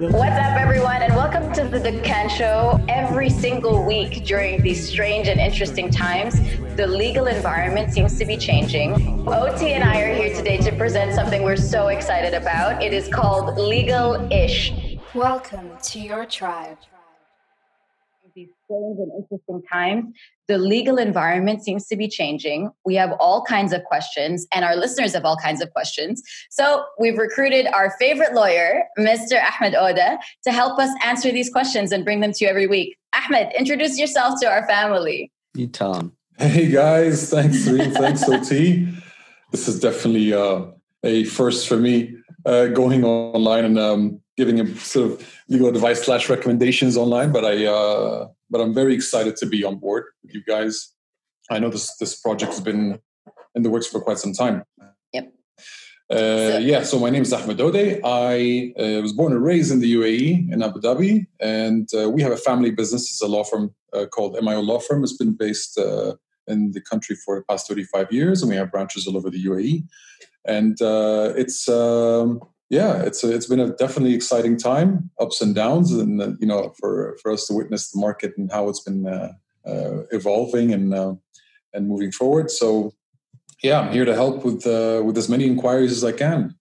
What's 0.00 0.36
up, 0.36 0.56
everyone, 0.56 1.02
and 1.02 1.16
welcome 1.16 1.52
to 1.54 1.64
the 1.64 1.78
Dukkan 1.80 2.30
Show. 2.30 2.84
Every 2.88 3.30
single 3.30 3.84
week 3.84 4.24
during 4.24 4.62
these 4.62 4.86
strange 4.86 5.26
and 5.26 5.40
interesting 5.40 5.90
times, 5.90 6.38
the 6.76 6.86
legal 6.86 7.26
environment 7.26 7.92
seems 7.92 8.18
to 8.18 8.26
be 8.26 8.36
changing. 8.36 8.92
OT 9.26 9.72
and 9.72 9.82
I 9.82 10.02
are 10.02 10.14
here 10.14 10.34
today 10.34 10.58
to 10.58 10.72
present 10.76 11.14
something 11.14 11.42
we're 11.42 11.56
so 11.56 11.88
excited 11.88 12.34
about. 12.34 12.82
It 12.82 12.92
is 12.92 13.08
called 13.08 13.58
Legal 13.58 14.30
Ish. 14.30 14.72
Welcome 15.14 15.70
to 15.82 15.98
your 15.98 16.26
tribe 16.26 16.76
these 18.38 18.48
strange 18.64 18.98
and 18.98 19.10
interesting 19.18 19.62
times, 19.70 20.04
the 20.46 20.58
legal 20.58 20.96
environment 20.96 21.64
seems 21.64 21.86
to 21.88 21.96
be 21.96 22.06
changing. 22.06 22.70
We 22.84 22.94
have 22.94 23.12
all 23.18 23.42
kinds 23.42 23.72
of 23.72 23.82
questions, 23.84 24.46
and 24.52 24.64
our 24.64 24.76
listeners 24.76 25.12
have 25.14 25.24
all 25.24 25.36
kinds 25.36 25.60
of 25.60 25.72
questions. 25.72 26.22
So 26.50 26.84
we've 27.00 27.18
recruited 27.18 27.66
our 27.66 27.94
favorite 27.98 28.34
lawyer, 28.34 28.84
Mr. 28.98 29.42
Ahmed 29.42 29.74
Odeh, 29.74 30.18
to 30.44 30.52
help 30.52 30.78
us 30.78 30.90
answer 31.04 31.32
these 31.32 31.50
questions 31.50 31.90
and 31.90 32.04
bring 32.04 32.20
them 32.20 32.32
to 32.32 32.44
you 32.44 32.48
every 32.48 32.68
week. 32.68 32.96
Ahmed, 33.12 33.52
introduce 33.58 33.98
yourself 33.98 34.38
to 34.40 34.48
our 34.48 34.64
family. 34.68 35.32
You 35.54 35.66
tell 35.66 35.94
them. 35.94 36.12
Hey 36.38 36.70
guys, 36.70 37.30
thanks 37.30 37.66
Reem, 37.66 37.90
thanks 37.90 38.22
OT. 38.28 38.86
This 39.50 39.66
is 39.66 39.80
definitely 39.80 40.32
uh, 40.32 40.66
a 41.02 41.24
first 41.24 41.66
for 41.66 41.76
me 41.76 42.14
uh, 42.46 42.66
going 42.66 43.02
online 43.02 43.64
and 43.64 43.78
um, 43.78 44.20
giving 44.38 44.56
him 44.56 44.68
sort 44.78 45.10
of 45.10 45.12
legal 45.48 45.68
advice 45.68 46.00
slash 46.04 46.30
recommendations 46.30 46.96
online. 46.96 47.30
But 47.32 47.44
I, 47.44 47.66
uh, 47.66 48.28
but 48.48 48.60
I'm 48.62 48.72
very 48.72 48.94
excited 48.94 49.36
to 49.36 49.46
be 49.46 49.64
on 49.64 49.76
board 49.76 50.04
with 50.22 50.32
you 50.32 50.42
guys. 50.44 50.94
I 51.50 51.58
know 51.58 51.70
this 51.70 51.96
this 51.96 52.14
project 52.26 52.52
has 52.52 52.62
been 52.70 53.00
in 53.54 53.62
the 53.64 53.70
works 53.70 53.88
for 53.88 54.00
quite 54.00 54.18
some 54.18 54.32
time. 54.32 54.62
Yep. 55.12 55.32
Uh, 56.10 56.16
so, 56.16 56.58
yeah, 56.58 56.82
so 56.82 56.98
my 56.98 57.10
name 57.10 57.22
is 57.22 57.32
Ahmed 57.32 57.58
Odeh. 57.58 58.00
I 58.04 58.72
uh, 58.82 59.02
was 59.02 59.12
born 59.12 59.32
and 59.32 59.42
raised 59.42 59.70
in 59.72 59.80
the 59.80 59.92
UAE 59.98 60.52
in 60.52 60.62
Abu 60.62 60.80
Dhabi, 60.80 61.26
and 61.40 61.86
uh, 61.98 62.08
we 62.08 62.22
have 62.22 62.32
a 62.32 62.42
family 62.48 62.70
business. 62.70 63.10
It's 63.10 63.20
a 63.20 63.26
law 63.26 63.44
firm 63.44 63.74
uh, 63.92 64.06
called 64.06 64.36
MIO 64.36 64.62
Law 64.64 64.78
Firm. 64.78 65.02
It's 65.02 65.16
been 65.16 65.34
based 65.34 65.78
uh, 65.78 66.14
in 66.46 66.72
the 66.72 66.80
country 66.80 67.16
for 67.16 67.36
the 67.36 67.44
past 67.50 67.68
35 67.68 68.12
years, 68.12 68.42
and 68.42 68.50
we 68.50 68.56
have 68.56 68.70
branches 68.70 69.06
all 69.06 69.16
over 69.16 69.30
the 69.30 69.44
UAE. 69.44 69.84
And 70.44 70.80
uh, 70.80 71.34
it's 71.36 71.68
um, 71.68 72.40
yeah, 72.70 73.02
it's 73.02 73.24
a, 73.24 73.34
it's 73.34 73.46
been 73.46 73.60
a 73.60 73.74
definitely 73.76 74.14
exciting 74.14 74.58
time, 74.58 75.10
ups 75.18 75.40
and 75.40 75.54
downs, 75.54 75.90
and 75.92 76.36
you 76.40 76.46
know, 76.46 76.74
for 76.78 77.16
for 77.22 77.32
us 77.32 77.46
to 77.46 77.54
witness 77.54 77.90
the 77.90 77.98
market 77.98 78.36
and 78.36 78.52
how 78.52 78.68
it's 78.68 78.80
been 78.80 79.06
uh, 79.06 79.32
uh, 79.66 80.02
evolving 80.10 80.72
and 80.72 80.92
uh, 80.92 81.14
and 81.72 81.88
moving 81.88 82.12
forward. 82.12 82.50
So, 82.50 82.92
yeah, 83.62 83.80
I'm 83.80 83.92
here 83.92 84.04
to 84.04 84.14
help 84.14 84.44
with 84.44 84.66
uh, 84.66 85.02
with 85.02 85.16
as 85.16 85.30
many 85.30 85.46
inquiries 85.46 85.92
as 85.92 86.04
I 86.04 86.12
can. 86.12 86.57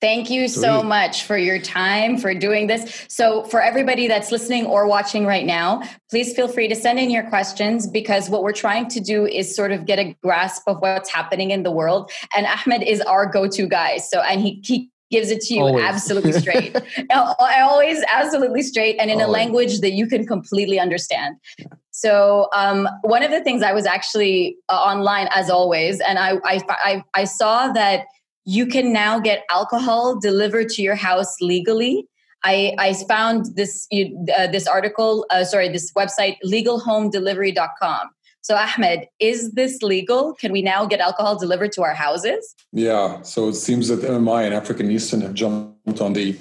Thank 0.00 0.30
you 0.30 0.48
so 0.48 0.82
much 0.82 1.24
for 1.24 1.36
your 1.36 1.60
time 1.60 2.16
for 2.16 2.32
doing 2.32 2.68
this. 2.68 3.06
So, 3.08 3.44
for 3.44 3.60
everybody 3.60 4.08
that's 4.08 4.32
listening 4.32 4.64
or 4.64 4.86
watching 4.86 5.26
right 5.26 5.44
now, 5.44 5.82
please 6.08 6.34
feel 6.34 6.48
free 6.48 6.68
to 6.68 6.74
send 6.74 6.98
in 6.98 7.10
your 7.10 7.28
questions 7.28 7.86
because 7.86 8.30
what 8.30 8.42
we're 8.42 8.52
trying 8.52 8.88
to 8.88 9.00
do 9.00 9.26
is 9.26 9.54
sort 9.54 9.72
of 9.72 9.84
get 9.84 9.98
a 9.98 10.16
grasp 10.22 10.62
of 10.66 10.80
what's 10.80 11.10
happening 11.10 11.50
in 11.50 11.64
the 11.64 11.70
world. 11.70 12.10
And 12.34 12.46
Ahmed 12.46 12.82
is 12.82 13.02
our 13.02 13.26
go 13.26 13.46
to 13.48 13.66
guy. 13.66 13.98
So, 13.98 14.20
and 14.20 14.40
he, 14.40 14.62
he 14.64 14.90
gives 15.10 15.30
it 15.30 15.42
to 15.42 15.54
you 15.54 15.62
always. 15.62 15.84
absolutely 15.84 16.32
straight. 16.40 16.74
I 17.10 17.60
always 17.60 18.02
absolutely 18.08 18.62
straight 18.62 18.96
and 18.98 19.10
in 19.10 19.20
always. 19.20 19.28
a 19.28 19.30
language 19.30 19.80
that 19.80 19.92
you 19.92 20.06
can 20.06 20.26
completely 20.26 20.78
understand. 20.78 21.36
So 21.90 22.48
um, 22.54 22.88
one 23.02 23.22
of 23.22 23.30
the 23.30 23.42
things 23.42 23.62
I 23.62 23.72
was 23.72 23.84
actually 23.84 24.56
uh, 24.70 24.76
online 24.76 25.28
as 25.34 25.50
always, 25.50 26.00
and 26.00 26.18
I, 26.18 26.36
I, 26.44 26.60
I, 26.68 27.04
I 27.12 27.24
saw 27.24 27.70
that 27.72 28.06
you 28.50 28.66
can 28.66 28.92
now 28.92 29.20
get 29.20 29.44
alcohol 29.48 30.18
delivered 30.18 30.68
to 30.70 30.82
your 30.82 30.96
house 30.96 31.40
legally. 31.40 32.08
I, 32.42 32.74
I 32.78 32.94
found 33.08 33.54
this 33.54 33.86
uh, 33.92 34.48
this 34.48 34.66
article, 34.66 35.24
uh, 35.30 35.44
sorry, 35.44 35.68
this 35.68 35.92
website, 35.92 36.36
legalhomedelivery.com. 36.44 38.10
So, 38.40 38.56
Ahmed, 38.56 39.06
is 39.20 39.52
this 39.52 39.82
legal? 39.82 40.34
Can 40.34 40.50
we 40.50 40.62
now 40.62 40.84
get 40.84 40.98
alcohol 40.98 41.38
delivered 41.38 41.70
to 41.72 41.82
our 41.82 41.94
houses? 41.94 42.56
Yeah. 42.72 43.22
So 43.22 43.48
it 43.48 43.54
seems 43.54 43.86
that 43.88 44.00
MMI 44.00 44.46
and 44.46 44.54
African 44.54 44.90
Eastern 44.90 45.20
have 45.20 45.34
jumped 45.34 46.00
on 46.00 46.14
the 46.14 46.36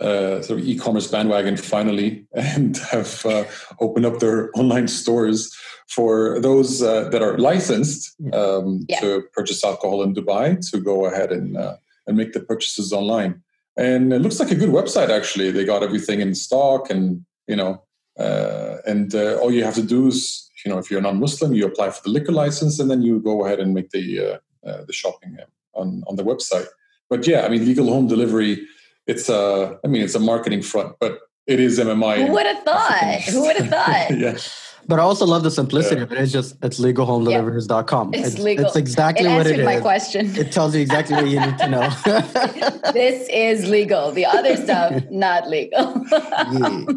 uh, 0.00 0.42
sort 0.42 0.58
of 0.60 0.66
e-commerce 0.66 1.06
bandwagon 1.10 1.56
finally 1.56 2.26
and 2.34 2.76
have 2.90 3.24
uh, 3.24 3.44
opened 3.80 4.04
up 4.04 4.18
their 4.18 4.50
online 4.54 4.88
stores 4.88 5.56
for 5.88 6.40
those 6.40 6.82
uh, 6.82 7.08
that 7.10 7.22
are 7.22 7.38
licensed 7.38 8.14
um, 8.32 8.84
yeah. 8.88 9.00
to 9.00 9.22
purchase 9.32 9.64
alcohol 9.64 10.02
in 10.02 10.14
Dubai 10.14 10.58
to 10.70 10.80
go 10.80 11.06
ahead 11.06 11.30
and 11.32 11.56
uh, 11.56 11.76
and 12.06 12.16
make 12.16 12.32
the 12.32 12.40
purchases 12.40 12.92
online. 12.92 13.42
And 13.76 14.12
it 14.12 14.20
looks 14.20 14.38
like 14.38 14.50
a 14.50 14.54
good 14.54 14.70
website 14.70 15.10
actually. 15.10 15.50
They 15.50 15.64
got 15.64 15.82
everything 15.82 16.20
in 16.20 16.34
stock, 16.34 16.90
and 16.90 17.24
you 17.46 17.56
know, 17.56 17.82
uh, 18.18 18.76
and 18.86 19.14
uh, 19.14 19.36
all 19.36 19.52
you 19.52 19.64
have 19.64 19.74
to 19.74 19.82
do 19.82 20.08
is, 20.08 20.48
you 20.64 20.70
know, 20.70 20.78
if 20.78 20.90
you're 20.90 21.00
non-Muslim, 21.00 21.54
you 21.54 21.66
apply 21.66 21.90
for 21.90 22.02
the 22.02 22.10
liquor 22.10 22.32
license, 22.32 22.78
and 22.78 22.90
then 22.90 23.02
you 23.02 23.20
go 23.20 23.44
ahead 23.44 23.60
and 23.60 23.74
make 23.74 23.90
the 23.90 24.40
the 24.62 24.92
shopping 24.92 25.38
on 25.74 26.02
on 26.06 26.16
the 26.16 26.24
website. 26.24 26.66
But 27.10 27.26
yeah, 27.26 27.44
I 27.44 27.48
mean, 27.48 27.64
legal 27.64 27.88
home 27.88 28.08
delivery 28.08 28.66
it's 29.06 29.28
a 29.28 29.78
I 29.84 29.88
mean 29.88 30.02
it's 30.02 30.14
a 30.14 30.20
marketing 30.20 30.62
front, 30.62 30.96
but 30.98 31.18
it 31.46 31.60
is 31.60 31.78
MMI. 31.78 32.26
Who 32.26 32.32
would 32.32 32.46
have 32.46 32.62
thought? 32.64 33.20
Who 33.30 33.42
would 33.42 33.56
have 33.56 33.68
thought? 33.70 34.18
yeah. 34.18 34.38
But 34.86 34.98
I 34.98 35.02
also 35.02 35.26
love 35.26 35.42
the 35.42 35.50
simplicity 35.50 35.96
yeah. 35.96 36.02
of 36.02 36.12
it. 36.12 36.18
It's 36.18 36.32
just 36.32 36.56
it's 36.62 36.78
legalhomedeliveries.com. 36.80 38.14
It's, 38.14 38.28
it's 38.28 38.38
legal. 38.38 38.66
It's 38.66 38.76
exactly 38.76 39.26
it 39.26 39.36
what 39.36 39.46
it 39.46 39.60
is. 39.60 39.64
my 39.64 39.80
question. 39.80 40.36
It 40.36 40.52
tells 40.52 40.74
you 40.74 40.82
exactly 40.82 41.16
what 41.16 41.28
you 41.28 41.40
need 41.40 41.58
to 41.58 41.68
know. 41.68 41.88
this 42.92 43.28
is 43.28 43.68
legal. 43.68 44.12
The 44.12 44.26
other 44.26 44.56
stuff 44.56 45.02
not 45.10 45.48
legal. 45.48 46.04
yeah. 46.10 46.84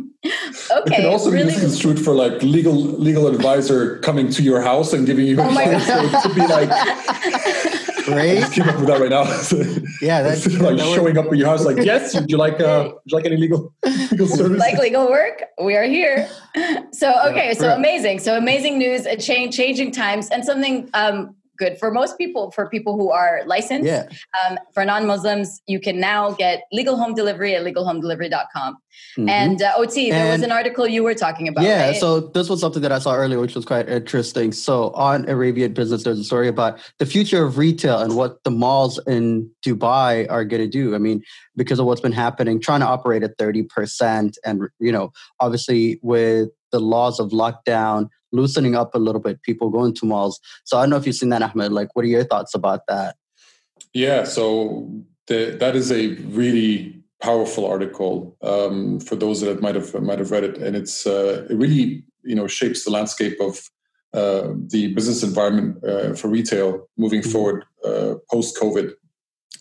Okay. 0.69 0.95
It 0.95 0.95
can 0.95 1.05
also 1.05 1.31
really? 1.31 1.45
be 1.45 1.51
misconstrued 1.51 1.99
for 2.03 2.13
like 2.13 2.41
legal 2.41 2.73
legal 2.73 3.27
advisor 3.27 3.99
coming 3.99 4.29
to 4.31 4.43
your 4.43 4.61
house 4.61 4.91
and 4.91 5.05
giving 5.05 5.25
you 5.25 5.39
oh 5.39 5.47
advice. 5.47 5.85
So 6.21 6.27
to 6.27 6.35
be 6.35 6.45
like 6.47 6.69
Right? 8.07 8.43
I 8.43 8.49
keep 8.49 8.65
up 8.65 8.77
with 8.77 8.87
that 8.87 9.01
right 9.01 9.09
now. 9.09 9.23
yeah, 10.01 10.21
that's 10.21 10.45
like 10.59 10.77
that 10.77 10.93
showing 10.95 11.17
up 11.17 11.25
at 11.25 11.37
your 11.37 11.47
house. 11.47 11.65
Like, 11.65 11.77
yes, 11.83 12.15
would 12.15 12.29
you 12.29 12.37
like 12.37 12.59
uh, 12.61 12.91
would 12.93 13.01
you 13.05 13.17
like 13.17 13.25
any 13.25 13.37
legal 13.37 13.73
legal 14.11 14.27
service? 14.27 14.59
Like 14.59 14.77
legal 14.77 15.09
work? 15.09 15.43
We 15.61 15.75
are 15.75 15.83
here. 15.83 16.29
So 16.91 17.13
okay, 17.29 17.49
yeah, 17.49 17.53
so 17.53 17.75
amazing. 17.75 18.17
So 18.17 18.35
amazing 18.35 18.79
news. 18.79 19.05
A 19.05 19.15
change, 19.15 19.55
changing 19.55 19.91
times, 19.91 20.29
and 20.31 20.43
something 20.43 20.89
um, 20.95 21.35
good 21.57 21.77
for 21.77 21.91
most 21.91 22.17
people 22.17 22.51
for 22.51 22.69
people 22.69 22.95
who 22.95 23.11
are 23.11 23.41
licensed 23.45 23.85
yeah. 23.85 24.07
um, 24.45 24.57
for 24.73 24.85
non-muslims 24.85 25.61
you 25.67 25.79
can 25.79 25.99
now 25.99 26.31
get 26.31 26.63
legal 26.71 26.97
home 26.97 27.13
delivery 27.13 27.55
at 27.55 27.63
legalhomedelivery.com 27.63 28.75
mm-hmm. 29.17 29.29
and 29.29 29.61
uh, 29.61 29.73
ot 29.77 29.93
there 29.93 30.13
and 30.13 30.29
was 30.29 30.43
an 30.43 30.51
article 30.51 30.87
you 30.87 31.03
were 31.03 31.13
talking 31.13 31.47
about 31.47 31.63
yeah 31.63 31.87
right? 31.87 31.95
so 31.95 32.19
this 32.19 32.49
was 32.49 32.59
something 32.59 32.81
that 32.81 32.91
i 32.91 32.99
saw 32.99 33.13
earlier 33.13 33.39
which 33.39 33.55
was 33.55 33.65
quite 33.65 33.89
interesting 33.89 34.51
so 34.51 34.91
on 34.91 35.27
arabian 35.29 35.73
business 35.73 36.03
there's 36.03 36.19
a 36.19 36.23
story 36.23 36.47
about 36.47 36.79
the 36.99 37.05
future 37.05 37.43
of 37.43 37.57
retail 37.57 37.99
and 37.99 38.15
what 38.15 38.43
the 38.43 38.51
malls 38.51 38.99
in 39.07 39.49
dubai 39.65 40.29
are 40.29 40.45
going 40.45 40.61
to 40.61 40.69
do 40.69 40.95
i 40.95 40.97
mean 40.97 41.21
because 41.55 41.79
of 41.79 41.85
what's 41.85 42.01
been 42.01 42.11
happening 42.11 42.61
trying 42.61 42.79
to 42.79 42.87
operate 42.87 43.23
at 43.23 43.37
30% 43.37 44.35
and 44.45 44.61
you 44.79 44.91
know 44.91 45.11
obviously 45.39 45.99
with 46.01 46.49
the 46.71 46.79
laws 46.79 47.19
of 47.19 47.31
lockdown 47.31 48.09
loosening 48.31 48.75
up 48.75 48.93
a 48.95 48.99
little 48.99 49.21
bit, 49.21 49.41
people 49.43 49.69
going 49.69 49.93
to 49.95 50.05
malls. 50.05 50.39
So 50.65 50.77
I 50.77 50.81
don't 50.81 50.89
know 50.89 50.97
if 50.97 51.05
you've 51.05 51.15
seen 51.15 51.29
that, 51.29 51.41
Ahmed. 51.41 51.71
Like, 51.71 51.89
what 51.93 52.05
are 52.05 52.09
your 52.09 52.23
thoughts 52.23 52.53
about 52.53 52.81
that? 52.87 53.15
Yeah, 53.93 54.23
so 54.23 54.89
the, 55.27 55.55
that 55.59 55.75
is 55.75 55.91
a 55.91 56.07
really 56.07 57.01
powerful 57.21 57.65
article 57.65 58.37
um, 58.43 58.99
for 58.99 59.15
those 59.15 59.41
that 59.41 59.61
might 59.61 59.75
have 59.75 59.93
might 60.01 60.19
have 60.19 60.31
read 60.31 60.43
it, 60.43 60.57
and 60.57 60.75
it's 60.75 61.07
uh, 61.07 61.47
it 61.49 61.55
really 61.55 62.03
you 62.23 62.35
know 62.35 62.47
shapes 62.47 62.83
the 62.83 62.91
landscape 62.91 63.39
of 63.39 63.59
uh, 64.13 64.53
the 64.67 64.93
business 64.93 65.23
environment 65.23 65.83
uh, 65.83 66.13
for 66.13 66.27
retail 66.27 66.87
moving 66.97 67.21
mm-hmm. 67.21 67.31
forward 67.31 67.65
uh, 67.85 68.15
post 68.31 68.57
COVID. 68.57 68.93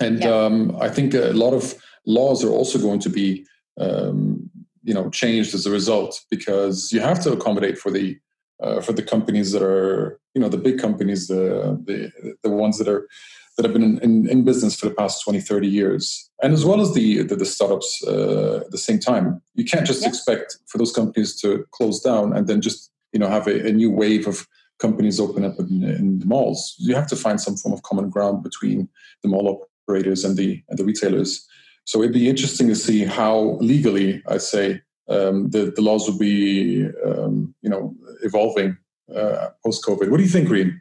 And 0.01 0.21
yeah. 0.21 0.29
um, 0.29 0.77
I 0.81 0.89
think 0.89 1.15
a 1.15 1.33
lot 1.33 1.55
of 1.55 1.75
laws 2.07 2.45
are 2.45 2.51
also 2.51 2.79
going 2.79 3.01
to 3.01 3.09
be 3.11 3.47
um, 3.79 4.51
you 4.83 4.95
know 4.95 5.11
changed 5.11 5.55
as 5.55 5.67
a 5.67 5.71
result 5.71 6.23
because 6.31 6.93
you 6.93 7.01
have 7.01 7.23
to 7.25 7.33
accommodate 7.33 7.79
for 7.79 7.91
the 7.91 8.19
uh, 8.61 8.81
for 8.81 8.93
the 8.93 9.03
companies 9.03 9.53
that 9.53 9.63
are 9.63 10.19
you 10.35 10.41
know 10.41 10.49
the 10.49 10.59
big 10.59 10.79
companies 10.79 11.29
the 11.29 11.81
the, 11.85 12.37
the 12.43 12.51
ones 12.51 12.79
that 12.79 12.89
are 12.89 13.09
that 13.57 13.65
have 13.65 13.73
been 13.73 13.83
in, 13.83 13.99
in, 14.01 14.29
in, 14.29 14.45
business 14.45 14.79
for 14.79 14.87
the 14.87 14.95
past 14.95 15.25
20 15.25 15.41
30 15.41 15.67
years 15.67 16.31
and 16.43 16.53
as 16.53 16.65
well 16.65 16.81
as 16.81 16.93
the 16.95 17.23
the, 17.23 17.37
the 17.37 17.45
startups 17.45 18.03
uh, 18.07 18.63
at 18.65 18.71
the 18.71 18.79
same 18.79 18.99
time. 18.99 19.41
You 19.55 19.65
can't 19.65 19.87
just 19.87 20.07
expect 20.07 20.59
for 20.67 20.79
those 20.79 20.93
companies 20.93 21.41
to 21.41 21.67
close 21.73 22.01
down 22.01 22.37
and 22.37 22.47
then 22.47 22.61
just 22.61 22.91
you 23.13 23.19
know 23.19 23.29
have 23.29 23.47
a, 23.47 23.69
a 23.69 23.73
new 23.73 23.91
wave 23.91 24.27
of 24.27 24.47
companies 24.79 25.19
open 25.19 25.43
up 25.43 25.59
in, 25.59 25.83
in, 25.85 26.19
the 26.19 26.27
malls. 26.27 26.75
You 26.79 26.95
have 26.95 27.07
to 27.07 27.17
find 27.17 27.41
some 27.41 27.57
form 27.57 27.73
of 27.73 27.83
common 27.83 28.11
ground 28.11 28.43
between 28.43 28.91
the 29.23 29.29
mall 29.29 29.67
operators 29.89 30.23
and 30.23 30.37
the 30.37 30.63
and 30.69 30.79
the 30.79 30.85
retailers. 30.85 31.47
So 31.85 32.03
it'd 32.03 32.13
be 32.13 32.29
interesting 32.29 32.69
to 32.69 32.75
see 32.75 33.05
how 33.05 33.59
legally 33.61 34.23
i'd 34.29 34.43
say 34.43 34.83
um, 35.09 35.51
the 35.51 35.73
the 35.75 35.83
laws 35.83 36.09
will 36.09 36.19
be 36.19 36.87
um, 37.05 37.55
you 37.63 37.71
know 37.71 37.95
evolving 38.23 38.77
uh, 39.15 39.49
post 39.65 39.85
COVID. 39.85 40.11
What 40.11 40.19
do 40.19 40.23
you 40.23 40.29
think, 40.29 40.49
Reem? 40.49 40.81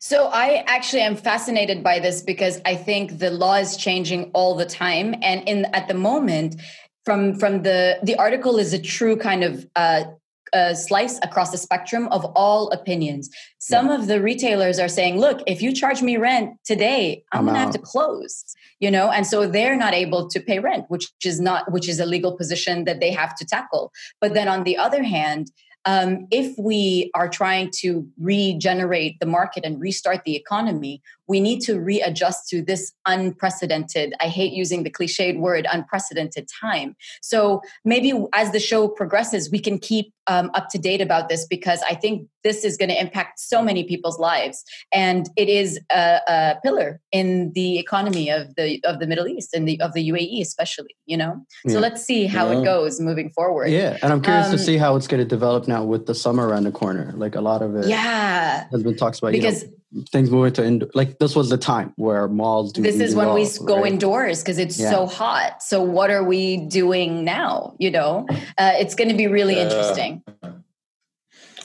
So 0.00 0.28
I 0.28 0.64
actually 0.66 1.02
am 1.02 1.16
fascinated 1.16 1.82
by 1.82 1.98
this 1.98 2.22
because 2.22 2.60
I 2.64 2.76
think 2.76 3.18
the 3.18 3.30
law 3.30 3.54
is 3.54 3.76
changing 3.76 4.30
all 4.32 4.54
the 4.54 4.66
time, 4.66 5.14
and 5.22 5.46
in 5.48 5.66
at 5.72 5.88
the 5.88 5.94
moment, 5.94 6.60
from 7.04 7.38
from 7.38 7.62
the 7.62 7.98
the 8.02 8.16
article 8.16 8.58
is 8.58 8.72
a 8.72 8.78
true 8.78 9.16
kind 9.16 9.44
of 9.44 9.66
uh, 9.76 10.04
uh, 10.52 10.74
slice 10.74 11.18
across 11.22 11.50
the 11.50 11.58
spectrum 11.58 12.08
of 12.08 12.24
all 12.34 12.70
opinions. 12.70 13.30
Some 13.58 13.88
yeah. 13.88 13.94
of 13.94 14.06
the 14.06 14.20
retailers 14.20 14.78
are 14.78 14.88
saying, 14.88 15.18
"Look, 15.18 15.42
if 15.46 15.62
you 15.62 15.72
charge 15.72 16.02
me 16.02 16.16
rent 16.16 16.56
today, 16.64 17.24
I'm, 17.32 17.40
I'm 17.40 17.44
going 17.46 17.54
to 17.54 17.60
have 17.60 17.72
to 17.72 17.78
close." 17.78 18.44
You 18.80 18.90
know, 18.90 19.10
and 19.10 19.26
so 19.26 19.46
they're 19.46 19.76
not 19.76 19.94
able 19.94 20.28
to 20.28 20.40
pay 20.40 20.58
rent, 20.58 20.86
which 20.88 21.10
is 21.24 21.40
not 21.40 21.70
which 21.70 21.88
is 21.88 22.00
a 22.00 22.06
legal 22.06 22.36
position 22.36 22.84
that 22.84 23.00
they 23.00 23.10
have 23.12 23.34
to 23.36 23.44
tackle. 23.44 23.92
But 24.20 24.34
then 24.34 24.48
on 24.48 24.64
the 24.64 24.76
other 24.76 25.02
hand, 25.02 25.50
um, 25.84 26.26
if 26.30 26.56
we 26.58 27.10
are 27.14 27.28
trying 27.28 27.70
to 27.78 28.06
regenerate 28.20 29.18
the 29.18 29.26
market 29.26 29.64
and 29.64 29.80
restart 29.80 30.22
the 30.24 30.36
economy, 30.36 31.02
we 31.32 31.40
need 31.40 31.60
to 31.62 31.80
readjust 31.80 32.46
to 32.50 32.60
this 32.60 32.92
unprecedented, 33.06 34.12
I 34.20 34.28
hate 34.28 34.52
using 34.52 34.82
the 34.82 34.90
cliched 34.90 35.38
word 35.38 35.66
unprecedented 35.72 36.46
time. 36.60 36.94
So 37.22 37.62
maybe 37.86 38.12
as 38.34 38.52
the 38.52 38.60
show 38.60 38.86
progresses, 38.86 39.50
we 39.50 39.58
can 39.58 39.78
keep 39.78 40.12
um, 40.26 40.50
up 40.52 40.68
to 40.68 40.78
date 40.78 41.00
about 41.00 41.30
this 41.30 41.46
because 41.46 41.80
I 41.88 41.94
think 41.94 42.28
this 42.44 42.64
is 42.64 42.76
going 42.76 42.90
to 42.90 43.00
impact 43.00 43.40
so 43.40 43.62
many 43.62 43.82
people's 43.84 44.18
lives, 44.18 44.62
and 44.92 45.28
it 45.36 45.48
is 45.48 45.80
a, 45.90 46.20
a, 46.28 46.56
pillar 46.62 47.00
in 47.10 47.52
the 47.54 47.78
economy 47.78 48.30
of 48.30 48.54
the 48.56 48.80
of 48.84 49.00
the 49.00 49.06
Middle 49.06 49.26
East 49.26 49.54
and 49.54 49.66
the 49.66 49.80
of 49.80 49.94
the 49.94 50.10
UAE, 50.10 50.40
especially. 50.42 50.94
You 51.06 51.16
know, 51.16 51.46
so 51.68 51.80
let's 51.80 52.04
see 52.04 52.26
how 52.26 52.50
yeah. 52.50 52.58
it 52.58 52.64
goes 52.64 53.00
moving 53.00 53.30
forward. 53.30 53.70
Yeah, 53.70 53.98
and 54.02 54.12
I'm 54.12 54.22
curious 54.22 54.46
um, 54.46 54.52
to 54.52 54.58
see 54.58 54.76
how 54.76 54.96
it's 54.96 55.06
going 55.06 55.22
to 55.22 55.28
develop 55.28 55.66
now 55.66 55.82
with 55.82 56.06
the 56.06 56.14
summer 56.14 56.46
around 56.46 56.64
the 56.64 56.72
corner. 56.72 57.12
Like 57.16 57.34
a 57.34 57.40
lot 57.40 57.62
of 57.62 57.74
it, 57.76 57.86
yeah, 57.86 58.66
has 58.70 58.82
been 58.82 58.96
talks 58.96 59.18
about 59.18 59.32
because. 59.32 59.62
You 59.62 59.68
know, 59.68 59.76
things 60.10 60.30
moving 60.30 60.52
to 60.52 60.62
ind- 60.62 60.90
like 60.94 61.18
this 61.18 61.36
was 61.36 61.50
the 61.50 61.58
time 61.58 61.92
where 61.96 62.28
malls 62.28 62.72
do 62.72 62.82
this 62.82 62.98
is 62.98 63.14
when 63.14 63.34
we 63.34 63.46
go 63.64 63.82
right? 63.82 63.92
indoors 63.92 64.40
because 64.40 64.58
it's 64.58 64.78
yeah. 64.78 64.90
so 64.90 65.06
hot 65.06 65.62
so 65.62 65.82
what 65.82 66.10
are 66.10 66.24
we 66.24 66.56
doing 66.56 67.24
now 67.24 67.74
you 67.78 67.90
know 67.90 68.26
uh, 68.58 68.72
it's 68.76 68.94
going 68.94 69.08
to 69.08 69.16
be 69.16 69.26
really 69.26 69.58
uh, 69.58 69.64
interesting 69.64 70.22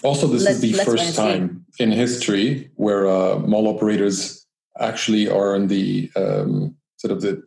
also 0.04 0.28
this 0.28 0.44
let's, 0.44 0.62
is 0.62 0.78
the 0.78 0.84
first 0.84 1.16
time 1.16 1.66
in 1.80 1.92
history 1.92 2.70
where 2.76 3.08
uh, 3.08 3.40
mall 3.40 3.68
operators 3.68 4.46
actually 4.80 5.30
are 5.30 5.56
on 5.56 5.68
the 5.68 6.12
um, 6.16 6.76
sort 6.98 7.12
of 7.12 7.22
the 7.22 7.42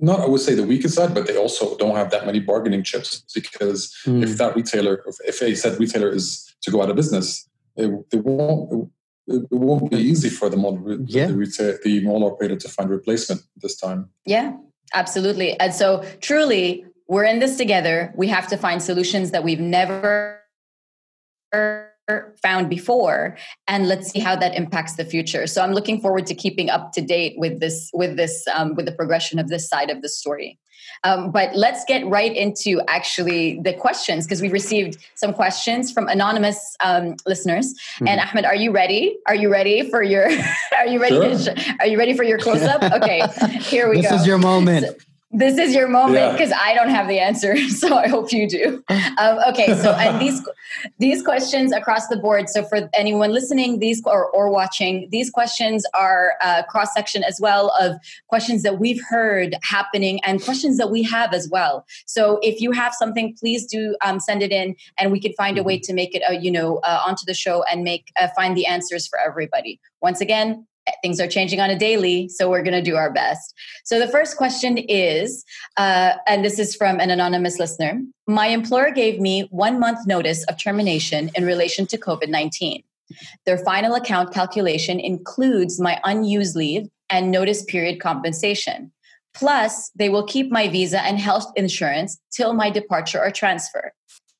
not 0.00 0.20
I 0.20 0.26
would 0.26 0.40
say 0.40 0.54
the 0.54 0.64
weakest 0.64 0.94
side, 0.94 1.14
but 1.14 1.26
they 1.26 1.36
also 1.36 1.76
don't 1.76 1.94
have 1.94 2.10
that 2.10 2.26
many 2.26 2.40
bargaining 2.40 2.82
chips 2.82 3.22
because 3.32 3.94
mm. 4.04 4.22
if 4.22 4.36
that 4.38 4.56
retailer, 4.56 5.04
if 5.24 5.40
a 5.40 5.54
said 5.54 5.78
retailer 5.78 6.08
is 6.08 6.52
to 6.62 6.70
go 6.70 6.82
out 6.82 6.90
of 6.90 6.96
business, 6.96 7.48
they, 7.76 7.88
they 8.10 8.18
won't 8.18 8.90
it 9.26 9.46
won't 9.50 9.90
be 9.90 9.98
easy 9.98 10.28
for 10.28 10.48
the 10.48 10.56
mall, 10.56 10.80
yeah. 11.06 11.26
the, 11.26 11.78
the 11.84 12.00
mall 12.00 12.24
operator 12.24 12.56
to 12.56 12.68
find 12.68 12.90
replacement 12.90 13.42
this 13.56 13.76
time. 13.76 14.10
Yeah, 14.26 14.56
absolutely. 14.94 15.58
And 15.60 15.72
so, 15.72 16.04
truly, 16.20 16.84
we're 17.08 17.24
in 17.24 17.38
this 17.38 17.56
together. 17.56 18.12
We 18.16 18.28
have 18.28 18.48
to 18.48 18.56
find 18.56 18.82
solutions 18.82 19.30
that 19.30 19.44
we've 19.44 19.60
never 19.60 20.40
found 22.42 22.68
before 22.68 23.36
and 23.68 23.86
let's 23.86 24.10
see 24.10 24.18
how 24.18 24.34
that 24.34 24.54
impacts 24.56 24.96
the 24.96 25.04
future 25.04 25.46
so 25.46 25.62
i'm 25.62 25.72
looking 25.72 26.00
forward 26.00 26.26
to 26.26 26.34
keeping 26.34 26.68
up 26.68 26.90
to 26.92 27.00
date 27.00 27.34
with 27.36 27.60
this 27.60 27.90
with 27.94 28.16
this 28.16 28.44
um, 28.52 28.74
with 28.74 28.86
the 28.86 28.92
progression 28.92 29.38
of 29.38 29.48
this 29.48 29.68
side 29.68 29.88
of 29.88 30.02
the 30.02 30.08
story 30.08 30.58
um, 31.04 31.30
but 31.30 31.54
let's 31.54 31.84
get 31.84 32.06
right 32.06 32.34
into 32.34 32.80
actually 32.88 33.60
the 33.60 33.72
questions 33.72 34.24
because 34.24 34.40
we 34.40 34.48
received 34.48 34.98
some 35.14 35.32
questions 35.32 35.92
from 35.92 36.08
anonymous 36.08 36.76
um, 36.80 37.16
listeners. 37.26 37.74
Mm-hmm. 37.74 38.08
And 38.08 38.20
Ahmed, 38.20 38.44
are 38.44 38.54
you 38.54 38.70
ready? 38.70 39.16
Are 39.26 39.34
you 39.34 39.50
ready 39.50 39.90
for 39.90 40.02
your? 40.02 40.26
are 40.78 40.86
you 40.86 41.00
ready? 41.00 41.16
Sure. 41.16 41.54
To, 41.54 41.76
are 41.80 41.86
you 41.86 41.98
ready 41.98 42.14
for 42.14 42.24
your 42.24 42.38
close 42.38 42.62
up? 42.62 42.82
Okay, 42.82 43.22
here 43.60 43.88
we 43.88 43.96
this 43.96 44.06
go. 44.06 44.12
This 44.12 44.20
is 44.22 44.26
your 44.26 44.38
moment. 44.38 44.86
So, 44.86 44.94
this 45.32 45.56
is 45.56 45.74
your 45.74 45.88
moment 45.88 46.32
because 46.32 46.50
yeah. 46.50 46.60
I 46.60 46.74
don't 46.74 46.90
have 46.90 47.08
the 47.08 47.18
answer, 47.18 47.56
so 47.68 47.96
I 47.96 48.08
hope 48.08 48.32
you 48.32 48.48
do. 48.48 48.84
Um, 48.88 49.38
okay, 49.48 49.74
so 49.74 49.92
and 49.92 50.20
these 50.20 50.46
these 50.98 51.22
questions 51.22 51.72
across 51.72 52.08
the 52.08 52.16
board. 52.16 52.48
So 52.48 52.62
for 52.64 52.88
anyone 52.94 53.32
listening, 53.32 53.78
these 53.78 54.02
or, 54.04 54.28
or 54.30 54.50
watching, 54.50 55.08
these 55.10 55.30
questions 55.30 55.84
are 55.94 56.34
uh, 56.42 56.62
cross 56.64 56.92
section 56.92 57.24
as 57.24 57.38
well 57.40 57.72
of 57.80 57.96
questions 58.28 58.62
that 58.62 58.78
we've 58.78 59.00
heard 59.08 59.56
happening 59.62 60.20
and 60.24 60.42
questions 60.42 60.76
that 60.76 60.90
we 60.90 61.02
have 61.02 61.32
as 61.32 61.48
well. 61.48 61.86
So 62.06 62.38
if 62.42 62.60
you 62.60 62.72
have 62.72 62.94
something, 62.94 63.34
please 63.38 63.66
do 63.66 63.96
um, 64.04 64.20
send 64.20 64.42
it 64.42 64.52
in, 64.52 64.76
and 64.98 65.10
we 65.10 65.20
can 65.20 65.32
find 65.32 65.56
a 65.56 65.62
way 65.62 65.76
mm-hmm. 65.76 65.82
to 65.82 65.94
make 65.94 66.14
it, 66.14 66.22
uh, 66.28 66.32
you 66.32 66.50
know, 66.50 66.78
uh, 66.78 67.02
onto 67.06 67.24
the 67.26 67.34
show 67.34 67.64
and 67.70 67.84
make 67.84 68.12
uh, 68.20 68.28
find 68.36 68.56
the 68.56 68.66
answers 68.66 69.06
for 69.06 69.18
everybody. 69.18 69.80
Once 70.02 70.20
again, 70.20 70.66
things 71.02 71.20
are 71.20 71.28
changing 71.28 71.60
on 71.60 71.70
a 71.70 71.78
daily, 71.78 72.28
so 72.28 72.48
we're 72.48 72.62
going 72.62 72.72
to 72.72 72.82
do 72.82 72.96
our 72.96 73.12
best. 73.12 73.54
So 73.84 73.98
the 73.98 74.08
first 74.08 74.36
question 74.36 74.78
is, 74.78 75.44
uh, 75.76 76.12
and 76.26 76.44
this 76.44 76.58
is 76.58 76.74
from 76.74 77.00
an 77.00 77.10
anonymous 77.10 77.58
listener 77.58 78.00
My 78.26 78.46
employer 78.46 78.90
gave 78.90 79.20
me 79.20 79.48
one 79.50 79.78
month 79.78 80.06
notice 80.06 80.44
of 80.44 80.58
termination 80.58 81.30
in 81.34 81.44
relation 81.44 81.86
to 81.86 81.98
COVID 81.98 82.28
19. 82.28 82.82
Their 83.44 83.58
final 83.58 83.94
account 83.94 84.32
calculation 84.32 84.98
includes 84.98 85.80
my 85.80 86.00
unused 86.04 86.56
leave 86.56 86.88
and 87.10 87.30
notice 87.30 87.62
period 87.64 88.00
compensation. 88.00 88.92
Plus, 89.34 89.90
they 89.94 90.08
will 90.08 90.24
keep 90.24 90.50
my 90.50 90.68
visa 90.68 91.02
and 91.02 91.18
health 91.18 91.50
insurance 91.56 92.18
till 92.30 92.52
my 92.52 92.70
departure 92.70 93.20
or 93.20 93.30
transfer. 93.30 93.92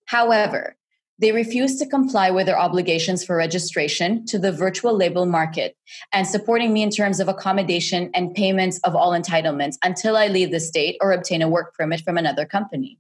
However, 0.07 0.77
they 1.19 1.33
refused 1.33 1.79
to 1.79 1.87
comply 1.87 2.31
with 2.31 2.47
their 2.47 2.59
obligations 2.59 3.25
for 3.25 3.37
registration 3.37 4.25
to 4.27 4.39
the 4.39 4.51
virtual 4.51 4.97
labor 4.97 5.27
market 5.27 5.77
and 6.13 6.27
supporting 6.27 6.73
me 6.73 6.83
in 6.83 6.91
terms 6.91 7.21
of 7.21 7.29
accommodation 7.29 8.11
and 8.15 8.35
payments 8.35 8.79
of 8.81 8.97
all 8.97 9.13
entitlements 9.13 9.77
until 9.85 10.17
I 10.17 10.27
leave 10.27 10.51
the 10.51 10.61
state 10.61 10.97
or 11.01 11.13
obtain 11.13 11.43
a 11.43 11.49
work 11.49 11.75
permit 11.77 12.01
from 12.01 12.19
another 12.19 12.47
company. 12.47 12.99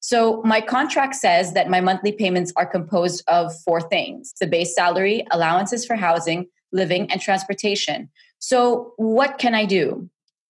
So, 0.00 0.40
my 0.44 0.60
contract 0.60 1.16
says 1.16 1.54
that 1.54 1.68
my 1.68 1.80
monthly 1.80 2.12
payments 2.12 2.52
are 2.56 2.66
composed 2.66 3.24
of 3.26 3.52
four 3.62 3.80
things 3.80 4.32
the 4.40 4.46
base 4.46 4.74
salary, 4.74 5.26
allowances 5.32 5.84
for 5.84 5.96
housing, 5.96 6.46
living, 6.72 7.10
and 7.10 7.20
transportation. 7.20 8.08
So, 8.38 8.92
what 8.96 9.38
can 9.38 9.54
I 9.54 9.64
do? 9.64 10.08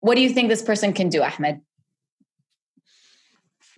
What 0.01 0.15
do 0.15 0.21
you 0.21 0.29
think 0.29 0.49
this 0.49 0.61
person 0.61 0.93
can 0.93 1.09
do, 1.09 1.23
Ahmed? 1.23 1.61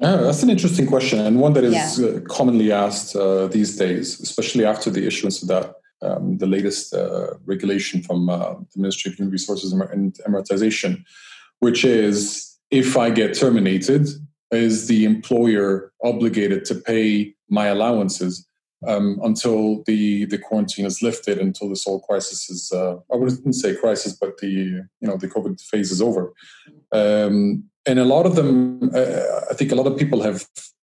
Oh, 0.03 0.23
that's 0.23 0.41
an 0.41 0.49
interesting 0.49 0.87
question, 0.87 1.19
and 1.19 1.39
one 1.39 1.53
that 1.53 1.63
is 1.63 1.99
yeah. 1.99 2.07
uh, 2.07 2.19
commonly 2.21 2.71
asked 2.71 3.15
uh, 3.15 3.47
these 3.47 3.77
days, 3.77 4.19
especially 4.19 4.65
after 4.65 4.89
the 4.89 5.05
issuance 5.05 5.43
of 5.43 5.47
that 5.49 5.75
um, 6.01 6.37
the 6.37 6.47
latest 6.47 6.93
uh, 6.93 7.35
regulation 7.45 8.01
from 8.01 8.29
uh, 8.29 8.55
the 8.73 8.81
Ministry 8.81 9.11
of 9.11 9.17
Human 9.17 9.31
Resources 9.31 9.71
and 9.73 10.13
Emiratization, 10.27 11.03
which 11.59 11.85
is 11.85 12.57
if 12.71 12.97
I 12.97 13.09
get 13.09 13.33
terminated, 13.33 14.07
is 14.51 14.87
the 14.87 15.05
employer 15.05 15.93
obligated 16.03 16.65
to 16.65 16.75
pay 16.75 17.35
my 17.49 17.67
allowances 17.67 18.47
um, 18.87 19.19
until 19.23 19.83
the 19.83 20.25
the 20.25 20.39
quarantine 20.39 20.85
is 20.85 21.03
lifted, 21.03 21.37
until 21.37 21.69
this 21.69 21.83
whole 21.83 21.99
crisis 21.99 22.49
is 22.49 22.71
uh, 22.71 22.95
I 23.13 23.15
wouldn't 23.15 23.55
say 23.55 23.75
crisis, 23.75 24.13
but 24.13 24.37
the 24.39 24.49
you 24.49 24.87
know 25.01 25.17
the 25.17 25.27
COVID 25.27 25.61
phase 25.61 25.91
is 25.91 26.01
over. 26.01 26.33
Um, 26.91 27.65
and 27.85 27.99
a 27.99 28.05
lot 28.05 28.25
of 28.25 28.35
them, 28.35 28.91
uh, 28.93 29.21
I 29.49 29.53
think 29.53 29.71
a 29.71 29.75
lot 29.75 29.87
of 29.87 29.97
people 29.97 30.21
have 30.21 30.45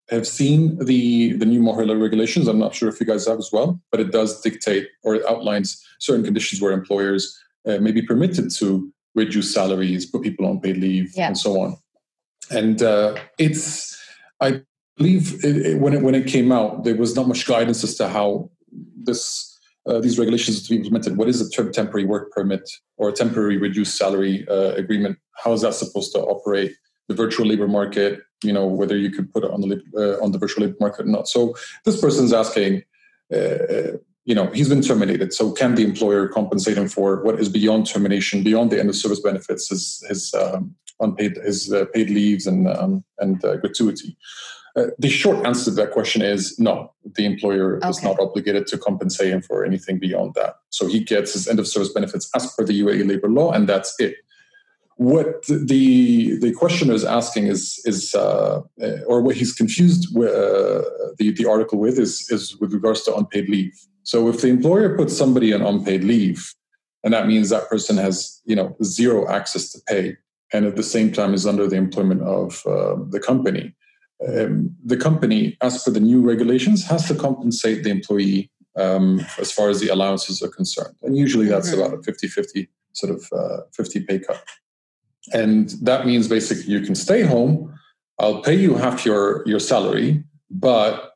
have 0.09 0.25
seen 0.25 0.77
the 0.83 1.33
the 1.33 1.45
new 1.45 1.61
MoHRE 1.61 2.01
regulations. 2.01 2.47
I'm 2.47 2.59
not 2.59 2.73
sure 2.73 2.89
if 2.89 2.99
you 2.99 3.05
guys 3.05 3.27
have 3.27 3.39
as 3.39 3.49
well, 3.51 3.79
but 3.91 3.99
it 3.99 4.11
does 4.11 4.41
dictate 4.41 4.87
or 5.03 5.15
it 5.15 5.25
outlines 5.27 5.85
certain 5.99 6.23
conditions 6.23 6.61
where 6.61 6.71
employers 6.71 7.37
uh, 7.67 7.79
may 7.79 7.91
be 7.91 8.01
permitted 8.01 8.51
to 8.55 8.91
reduce 9.15 9.53
salaries, 9.53 10.05
put 10.05 10.21
people 10.21 10.45
on 10.45 10.61
paid 10.61 10.77
leave, 10.77 11.11
yeah. 11.15 11.27
and 11.27 11.37
so 11.37 11.59
on. 11.59 11.75
And 12.49 12.81
uh, 12.81 13.15
it's, 13.37 13.99
I 14.39 14.61
believe, 14.95 15.43
it, 15.43 15.57
it, 15.57 15.79
when 15.81 15.93
it 15.93 16.01
when 16.01 16.15
it 16.15 16.27
came 16.27 16.51
out, 16.51 16.85
there 16.85 16.95
was 16.95 17.15
not 17.15 17.27
much 17.27 17.45
guidance 17.45 17.83
as 17.83 17.95
to 17.95 18.07
how 18.07 18.49
this. 19.03 19.56
Uh, 19.87 19.99
these 20.01 20.19
regulations 20.19 20.61
to 20.63 20.69
be 20.69 20.75
implemented. 20.75 21.15
What 21.15 21.29
is 21.29 21.39
a 21.39 21.49
term 21.49 21.71
temporary 21.71 22.05
work 22.05 22.31
permit 22.31 22.69
or 22.97 23.07
a 23.09 23.13
temporary 23.13 23.57
reduced 23.57 23.95
salary 23.95 24.45
uh, 24.49 24.73
agreement? 24.75 25.17
how 25.43 25.53
is 25.53 25.61
that 25.61 25.73
supposed 25.73 26.11
to 26.13 26.19
operate? 26.19 26.75
The 27.07 27.15
virtual 27.15 27.45
labor 27.45 27.67
market, 27.67 28.21
you 28.43 28.51
know, 28.51 28.65
whether 28.65 28.97
you 28.97 29.09
could 29.09 29.31
put 29.31 29.43
it 29.43 29.51
on 29.51 29.61
the 29.61 29.81
uh, 29.95 30.23
on 30.23 30.31
the 30.31 30.37
virtual 30.37 30.65
labor 30.65 30.77
market 30.79 31.05
or 31.05 31.09
not. 31.09 31.27
So 31.29 31.55
this 31.85 31.99
person's 32.01 32.33
asking, 32.33 32.83
uh, 33.33 33.95
you 34.25 34.35
know, 34.35 34.47
he's 34.47 34.67
been 34.67 34.81
terminated. 34.81 35.33
So 35.33 35.51
can 35.53 35.75
the 35.75 35.85
employer 35.85 36.27
compensate 36.27 36.77
him 36.77 36.89
for 36.89 37.23
what 37.23 37.39
is 37.39 37.47
beyond 37.47 37.87
termination, 37.87 38.43
beyond 38.43 38.71
the 38.71 38.79
end 38.79 38.89
of 38.89 38.95
service 38.95 39.21
benefits, 39.21 39.69
his 39.69 40.03
his 40.09 40.33
um, 40.33 40.75
unpaid 40.99 41.37
his 41.37 41.71
uh, 41.71 41.85
paid 41.93 42.09
leaves 42.09 42.45
and 42.45 42.67
um, 42.67 43.05
and 43.19 43.43
uh, 43.45 43.55
gratuity? 43.57 44.17
Uh, 44.77 44.91
the 44.99 45.09
short 45.09 45.43
answer 45.45 45.65
to 45.65 45.71
that 45.71 45.91
question 45.91 46.21
is 46.21 46.57
no. 46.59 46.93
The 47.03 47.25
employer 47.25 47.77
okay. 47.77 47.89
is 47.89 48.03
not 48.03 48.19
obligated 48.19 48.67
to 48.67 48.77
compensate 48.77 49.31
him 49.33 49.41
for 49.41 49.65
anything 49.65 49.97
beyond 49.97 50.35
that. 50.35 50.57
So 50.69 50.85
he 50.85 50.99
gets 51.03 51.33
his 51.33 51.47
end 51.47 51.59
of 51.59 51.67
service 51.67 51.91
benefits 51.91 52.29
as 52.35 52.53
per 52.53 52.63
the 52.63 52.79
UAE 52.81 53.07
labor 53.07 53.29
law, 53.29 53.51
and 53.51 53.67
that's 53.67 53.95
it. 53.99 54.15
what 54.97 55.45
the 55.45 56.37
the 56.39 56.51
questioner 56.53 56.93
is 56.93 57.05
asking 57.05 57.47
is 57.47 57.79
is 57.85 58.15
uh, 58.15 58.61
or 59.05 59.21
what 59.21 59.35
he's 59.35 59.53
confused 59.53 60.07
with, 60.15 60.33
uh, 60.33 60.81
the 61.17 61.31
the 61.31 61.47
article 61.47 61.77
with 61.79 61.99
is 61.99 62.29
is 62.31 62.57
with 62.57 62.73
regards 62.73 63.03
to 63.03 63.15
unpaid 63.15 63.47
leave. 63.47 63.73
So 64.03 64.27
if 64.27 64.41
the 64.41 64.47
employer 64.47 64.97
puts 64.97 65.15
somebody 65.15 65.53
on 65.53 65.61
unpaid 65.61 66.03
leave, 66.03 66.53
and 67.03 67.13
that 67.13 67.27
means 67.27 67.49
that 67.49 67.69
person 67.69 67.97
has 67.97 68.41
you 68.45 68.55
know 68.55 68.75
zero 68.83 69.27
access 69.27 69.71
to 69.71 69.79
pay, 69.87 70.17
and 70.51 70.65
at 70.65 70.75
the 70.75 70.83
same 70.83 71.11
time 71.11 71.33
is 71.35 71.45
under 71.45 71.67
the 71.67 71.75
employment 71.75 72.23
of 72.23 72.65
uh, 72.65 72.95
the 73.09 73.19
company, 73.19 73.75
um, 74.25 74.75
the 74.83 74.97
company, 74.97 75.57
as 75.61 75.83
per 75.83 75.91
the 75.91 75.99
new 75.99 76.21
regulations, 76.21 76.85
has 76.85 77.07
to 77.07 77.15
compensate 77.15 77.83
the 77.83 77.89
employee 77.89 78.49
um, 78.75 79.25
as 79.39 79.51
far 79.51 79.69
as 79.69 79.79
the 79.79 79.89
allowances 79.89 80.41
are 80.41 80.49
concerned, 80.49 80.95
and 81.01 81.17
usually 81.17 81.47
that's 81.47 81.71
mm-hmm. 81.71 81.81
about 81.81 81.93
a 81.93 82.11
50-50 82.11 82.67
sort 82.93 83.13
of 83.13 83.27
uh, 83.31 83.63
50 83.73 84.01
pay 84.01 84.19
cut. 84.19 84.43
And 85.33 85.69
that 85.81 86.05
means 86.05 86.27
basically 86.27 86.71
you 86.73 86.81
can 86.81 86.95
stay 86.95 87.21
home. 87.21 87.73
I'll 88.19 88.41
pay 88.41 88.55
you 88.55 88.75
half 88.75 89.05
your 89.05 89.47
your 89.47 89.59
salary, 89.59 90.23
but 90.49 91.11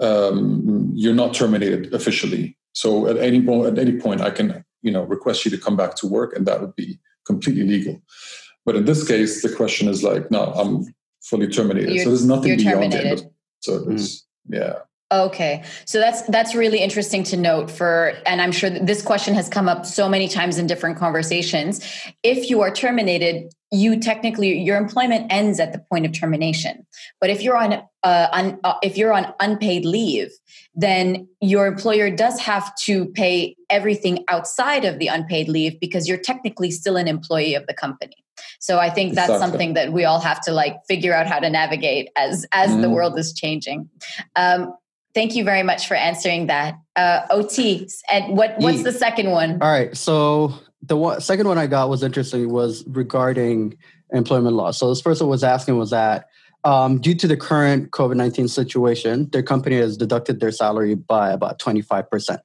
um, 0.00 0.90
you're 0.94 1.14
not 1.14 1.32
terminated 1.34 1.94
officially. 1.94 2.58
So 2.72 3.06
at 3.06 3.16
any 3.16 3.42
point, 3.42 3.66
at 3.66 3.78
any 3.78 3.98
point, 3.98 4.20
I 4.20 4.30
can 4.30 4.64
you 4.82 4.90
know 4.90 5.04
request 5.04 5.44
you 5.44 5.50
to 5.52 5.58
come 5.58 5.76
back 5.76 5.94
to 5.96 6.06
work, 6.06 6.36
and 6.36 6.46
that 6.46 6.60
would 6.60 6.76
be 6.76 6.98
completely 7.24 7.64
legal. 7.64 8.02
But 8.64 8.76
in 8.76 8.84
this 8.84 9.06
case, 9.06 9.42
the 9.42 9.54
question 9.54 9.88
is 9.88 10.02
like, 10.02 10.30
no, 10.30 10.44
I'm 10.52 10.86
fully 11.22 11.48
terminated. 11.48 11.94
You're, 11.94 12.04
so 12.04 12.10
there's 12.10 12.26
nothing 12.26 12.56
beyond 12.56 12.92
terminated. 12.92 13.20
it. 13.20 13.32
So 13.60 13.88
it's 13.88 14.18
mm. 14.18 14.22
yeah. 14.48 14.78
Okay. 15.12 15.62
So 15.84 16.00
that's 16.00 16.22
that's 16.22 16.54
really 16.54 16.78
interesting 16.78 17.22
to 17.24 17.36
note 17.36 17.70
for 17.70 18.14
and 18.24 18.40
I'm 18.40 18.52
sure 18.52 18.70
this 18.70 19.02
question 19.02 19.34
has 19.34 19.48
come 19.48 19.68
up 19.68 19.84
so 19.84 20.08
many 20.08 20.26
times 20.26 20.56
in 20.56 20.66
different 20.66 20.96
conversations. 20.96 21.86
If 22.22 22.48
you 22.48 22.62
are 22.62 22.70
terminated, 22.70 23.52
you 23.70 24.00
technically 24.00 24.58
your 24.58 24.78
employment 24.78 25.26
ends 25.30 25.60
at 25.60 25.74
the 25.74 25.78
point 25.78 26.06
of 26.06 26.12
termination. 26.12 26.86
But 27.20 27.28
if 27.28 27.42
you're 27.42 27.58
on 27.58 27.82
uh, 28.02 28.28
un, 28.32 28.58
uh, 28.64 28.74
if 28.82 28.96
you're 28.96 29.12
on 29.12 29.34
unpaid 29.38 29.84
leave, 29.84 30.30
then 30.74 31.28
your 31.42 31.66
employer 31.66 32.10
does 32.10 32.40
have 32.40 32.74
to 32.84 33.06
pay 33.08 33.54
everything 33.68 34.24
outside 34.28 34.86
of 34.86 34.98
the 34.98 35.08
unpaid 35.08 35.48
leave 35.48 35.78
because 35.78 36.08
you're 36.08 36.18
technically 36.18 36.70
still 36.70 36.96
an 36.96 37.06
employee 37.06 37.54
of 37.54 37.66
the 37.66 37.74
company. 37.74 38.21
So 38.62 38.78
I 38.78 38.90
think 38.90 39.14
that's 39.14 39.28
exactly. 39.28 39.48
something 39.48 39.74
that 39.74 39.92
we 39.92 40.04
all 40.04 40.20
have 40.20 40.40
to 40.42 40.52
like 40.52 40.76
figure 40.86 41.12
out 41.12 41.26
how 41.26 41.40
to 41.40 41.50
navigate 41.50 42.10
as 42.14 42.46
as 42.52 42.70
mm. 42.70 42.80
the 42.82 42.90
world 42.90 43.18
is 43.18 43.32
changing. 43.32 43.90
Um, 44.36 44.72
Thank 45.14 45.34
you 45.34 45.44
very 45.44 45.62
much 45.62 45.88
for 45.88 45.94
answering 45.94 46.46
that. 46.46 46.74
Uh, 46.96 47.20
OT, 47.28 47.86
and 48.10 48.34
what 48.34 48.54
what's 48.58 48.82
the 48.82 48.92
second 48.92 49.30
one? 49.30 49.60
All 49.60 49.70
right. 49.70 49.94
So 49.94 50.54
the 50.80 50.96
one, 50.96 51.20
second 51.20 51.48
one 51.48 51.58
I 51.58 51.66
got 51.66 51.90
was 51.90 52.02
interesting 52.02 52.50
was 52.50 52.82
regarding 52.86 53.76
employment 54.12 54.56
law. 54.56 54.70
So 54.70 54.88
this 54.88 55.02
person 55.02 55.26
was 55.26 55.44
asking 55.44 55.76
was 55.76 55.90
that 55.90 56.28
um, 56.64 56.98
due 56.98 57.14
to 57.16 57.28
the 57.28 57.36
current 57.36 57.90
COVID 57.90 58.16
nineteen 58.16 58.48
situation, 58.48 59.28
their 59.32 59.42
company 59.42 59.76
has 59.76 59.98
deducted 59.98 60.40
their 60.40 60.52
salary 60.52 60.94
by 60.94 61.30
about 61.30 61.58
twenty 61.58 61.82
five 61.82 62.10
percent, 62.10 62.40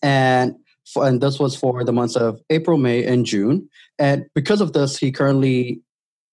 and 0.00 0.54
for, 0.86 1.06
and 1.06 1.20
this 1.20 1.38
was 1.38 1.56
for 1.56 1.84
the 1.84 1.92
months 1.92 2.16
of 2.16 2.40
April, 2.50 2.78
May, 2.78 3.04
and 3.04 3.24
June. 3.24 3.68
And 3.98 4.26
because 4.34 4.60
of 4.60 4.72
this, 4.72 4.98
he 4.98 5.12
currently 5.12 5.80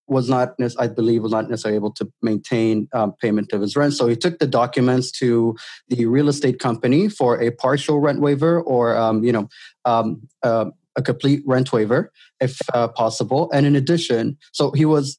was 0.07 0.27
not, 0.27 0.55
I 0.77 0.87
believe, 0.87 1.23
was 1.23 1.31
not 1.31 1.49
necessarily 1.49 1.77
able 1.77 1.93
to 1.93 2.11
maintain 2.21 2.89
um, 2.91 3.13
payment 3.21 3.53
of 3.53 3.61
his 3.61 3.77
rent. 3.77 3.93
So 3.93 4.07
he 4.07 4.15
took 4.17 4.39
the 4.39 4.47
documents 4.47 5.09
to 5.19 5.55
the 5.87 6.05
real 6.05 6.27
estate 6.27 6.59
company 6.59 7.07
for 7.07 7.41
a 7.41 7.51
partial 7.51 7.99
rent 7.99 8.19
waiver 8.19 8.61
or, 8.61 8.97
um, 8.97 9.23
you 9.23 9.31
know, 9.31 9.47
um, 9.85 10.27
uh, 10.43 10.65
a 10.97 11.01
complete 11.01 11.41
rent 11.45 11.71
waiver 11.71 12.11
if 12.41 12.59
uh, 12.73 12.89
possible. 12.89 13.49
And 13.53 13.65
in 13.65 13.77
addition, 13.77 14.37
so 14.51 14.71
he 14.71 14.83
was, 14.83 15.17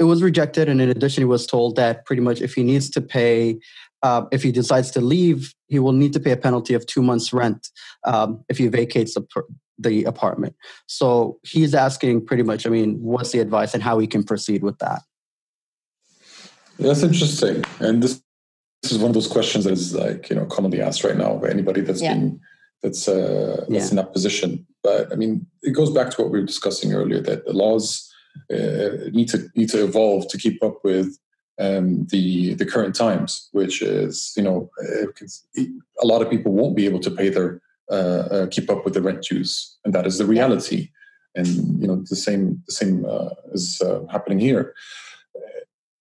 it 0.00 0.04
was 0.04 0.20
rejected. 0.20 0.68
And 0.68 0.80
in 0.80 0.90
addition, 0.90 1.20
he 1.20 1.24
was 1.26 1.46
told 1.46 1.76
that 1.76 2.04
pretty 2.04 2.22
much 2.22 2.40
if 2.40 2.54
he 2.54 2.64
needs 2.64 2.90
to 2.90 3.00
pay, 3.00 3.60
uh, 4.02 4.24
if 4.30 4.42
he 4.42 4.52
decides 4.52 4.90
to 4.92 5.00
leave, 5.00 5.54
he 5.66 5.78
will 5.78 5.92
need 5.92 6.12
to 6.12 6.20
pay 6.20 6.32
a 6.32 6.36
penalty 6.36 6.74
of 6.74 6.86
two 6.86 7.02
months' 7.02 7.32
rent 7.32 7.68
um, 8.04 8.44
if 8.48 8.58
he 8.58 8.68
vacates 8.68 9.14
the, 9.14 9.26
the 9.78 10.04
apartment. 10.04 10.54
So 10.86 11.38
he's 11.42 11.74
asking 11.74 12.26
pretty 12.26 12.42
much, 12.42 12.66
I 12.66 12.70
mean, 12.70 12.98
what's 13.00 13.32
the 13.32 13.40
advice 13.40 13.74
and 13.74 13.82
how 13.82 13.96
we 13.96 14.06
can 14.06 14.22
proceed 14.22 14.62
with 14.62 14.78
that? 14.78 15.02
That's 16.78 17.02
interesting. 17.02 17.64
And 17.80 18.02
this, 18.02 18.22
this 18.82 18.92
is 18.92 18.98
one 18.98 19.10
of 19.10 19.14
those 19.14 19.26
questions 19.26 19.64
that 19.64 19.72
is 19.72 19.94
like, 19.94 20.30
you 20.30 20.36
know, 20.36 20.46
commonly 20.46 20.80
asked 20.80 21.02
right 21.02 21.16
now 21.16 21.36
by 21.36 21.50
anybody 21.50 21.80
that's 21.80 22.00
yeah. 22.00 22.14
been 22.14 22.40
that's 22.82 23.08
uh, 23.08 23.64
that's 23.68 23.86
yeah. 23.86 23.90
in 23.90 23.96
that 23.96 24.12
position. 24.12 24.64
But 24.82 25.12
I 25.12 25.16
mean, 25.16 25.46
it 25.62 25.72
goes 25.72 25.90
back 25.90 26.10
to 26.10 26.22
what 26.22 26.30
we 26.30 26.38
were 26.38 26.46
discussing 26.46 26.94
earlier 26.94 27.20
that 27.22 27.44
the 27.44 27.52
laws 27.52 28.08
uh, 28.52 29.10
need 29.10 29.28
to 29.30 29.48
need 29.56 29.68
to 29.70 29.84
evolve 29.84 30.28
to 30.28 30.38
keep 30.38 30.62
up 30.62 30.84
with 30.84 31.18
um, 31.58 32.06
the 32.10 32.54
the 32.54 32.66
current 32.66 32.94
times, 32.94 33.48
which 33.52 33.82
is 33.82 34.32
you 34.36 34.42
know 34.42 34.70
uh, 34.82 35.06
a 36.02 36.06
lot 36.06 36.22
of 36.22 36.30
people 36.30 36.52
won't 36.52 36.76
be 36.76 36.86
able 36.86 37.00
to 37.00 37.10
pay 37.10 37.28
their 37.28 37.60
uh, 37.90 37.94
uh, 37.94 38.46
keep 38.48 38.70
up 38.70 38.84
with 38.84 38.94
the 38.94 39.02
rent 39.02 39.22
dues, 39.22 39.78
and 39.84 39.94
that 39.94 40.06
is 40.06 40.18
the 40.18 40.26
reality. 40.26 40.90
And 41.34 41.80
you 41.80 41.86
know 41.86 42.02
the 42.08 42.16
same 42.16 42.62
the 42.66 42.72
same 42.72 43.04
uh, 43.04 43.30
is 43.52 43.82
happening 44.10 44.38
here. 44.38 44.74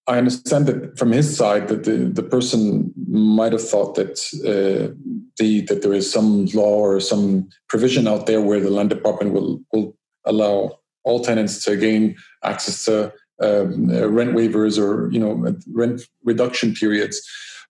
I 0.07 0.17
understand 0.17 0.67
that 0.67 0.97
from 0.97 1.11
his 1.11 1.35
side 1.35 1.67
that 1.67 1.83
the, 1.83 1.97
the 1.97 2.23
person 2.23 2.93
might 3.09 3.51
have 3.51 3.67
thought 3.67 3.95
that 3.95 4.17
uh, 4.39 4.95
the 5.37 5.61
that 5.61 5.81
there 5.81 5.93
is 5.93 6.11
some 6.11 6.45
law 6.47 6.79
or 6.79 6.99
some 7.01 7.49
provision 7.67 8.07
out 8.07 8.25
there 8.25 8.41
where 8.41 8.61
the 8.61 8.69
land 8.69 8.89
department 8.89 9.33
will 9.33 9.61
will 9.73 9.97
allow 10.25 10.79
all 11.03 11.23
tenants 11.23 11.63
to 11.65 11.75
gain 11.75 12.15
access 12.43 12.85
to 12.85 13.13
um, 13.41 13.89
uh, 13.89 14.08
rent 14.08 14.34
waivers 14.34 14.82
or 14.82 15.12
you 15.12 15.20
know 15.20 15.56
rent 15.74 16.01
reduction 16.24 16.74
periods, 16.74 17.22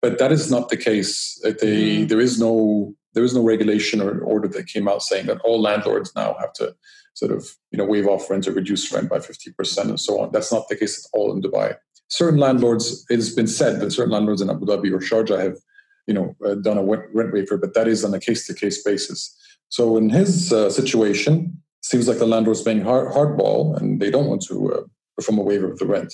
but 0.01 0.19
that 0.19 0.31
is 0.31 0.49
not 0.49 0.69
the 0.69 0.77
case. 0.77 1.39
They, 1.43 1.51
mm. 1.51 2.09
There 2.09 2.19
is 2.19 2.39
no 2.39 2.93
there 3.13 3.23
is 3.23 3.33
no 3.33 3.41
regulation 3.41 4.01
or 4.01 4.19
order 4.19 4.47
that 4.47 4.67
came 4.67 4.87
out 4.87 5.01
saying 5.01 5.25
that 5.25 5.41
all 5.41 5.61
landlords 5.61 6.11
now 6.15 6.35
have 6.39 6.53
to 6.53 6.75
sort 7.13 7.31
of 7.31 7.49
you 7.71 7.77
know 7.77 7.85
waive 7.85 8.07
off 8.07 8.29
rent 8.29 8.47
or 8.47 8.51
reduce 8.51 8.91
rent 8.93 9.09
by 9.09 9.17
50% 9.17 9.77
and 9.89 9.99
so 9.99 10.21
on. 10.21 10.31
That's 10.31 10.51
not 10.51 10.67
the 10.69 10.75
case 10.75 11.03
at 11.03 11.17
all 11.17 11.33
in 11.33 11.41
Dubai. 11.41 11.75
Certain 12.09 12.39
landlords, 12.39 13.05
it 13.09 13.15
has 13.15 13.33
been 13.33 13.47
said 13.47 13.81
that 13.81 13.91
certain 13.91 14.13
landlords 14.13 14.41
in 14.41 14.49
Abu 14.49 14.65
Dhabi 14.65 14.91
or 14.93 14.99
Sharjah 14.99 15.39
have 15.39 15.57
you 16.05 16.13
know 16.13 16.35
uh, 16.45 16.55
done 16.55 16.77
a 16.77 16.83
rent 16.83 17.33
waiver, 17.33 17.57
but 17.57 17.73
that 17.73 17.87
is 17.87 18.05
on 18.05 18.13
a 18.13 18.19
case-to-case 18.19 18.83
basis. 18.83 19.35
So 19.69 19.97
in 19.97 20.09
his 20.09 20.53
uh, 20.53 20.69
situation, 20.69 21.61
seems 21.81 22.07
like 22.07 22.19
the 22.19 22.27
landlord's 22.27 22.61
paying 22.61 22.81
hard, 22.81 23.13
hardball 23.13 23.77
and 23.77 24.01
they 24.01 24.11
don't 24.11 24.27
want 24.27 24.41
to 24.43 24.73
uh, 24.73 24.83
perform 25.17 25.39
a 25.39 25.43
waiver 25.43 25.69
of 25.69 25.79
the 25.79 25.85
rent. 25.85 26.13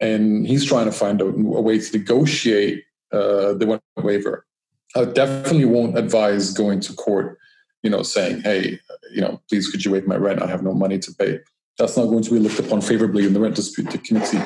And 0.00 0.46
he's 0.46 0.64
trying 0.64 0.86
to 0.86 0.92
find 0.92 1.20
a, 1.20 1.26
a 1.26 1.60
way 1.60 1.78
to 1.78 1.98
negotiate 1.98 2.84
uh, 3.12 3.54
the 3.54 3.80
waiver. 3.96 4.46
I 4.94 5.04
definitely 5.06 5.64
won't 5.64 5.96
advise 5.96 6.52
going 6.52 6.80
to 6.80 6.92
court, 6.92 7.38
you 7.82 7.90
know, 7.90 8.02
saying, 8.02 8.42
hey, 8.42 8.78
you 9.12 9.20
know, 9.20 9.40
please 9.48 9.68
could 9.68 9.84
you 9.84 9.90
waive 9.90 10.06
my 10.06 10.16
rent? 10.16 10.42
I 10.42 10.46
have 10.46 10.62
no 10.62 10.74
money 10.74 10.98
to 10.98 11.14
pay. 11.14 11.40
That's 11.78 11.96
not 11.96 12.06
going 12.06 12.22
to 12.24 12.30
be 12.30 12.38
looked 12.38 12.58
upon 12.58 12.82
favorably 12.82 13.26
in 13.26 13.32
the 13.32 13.40
rent 13.40 13.56
dispute 13.56 13.88
committee. 14.04 14.42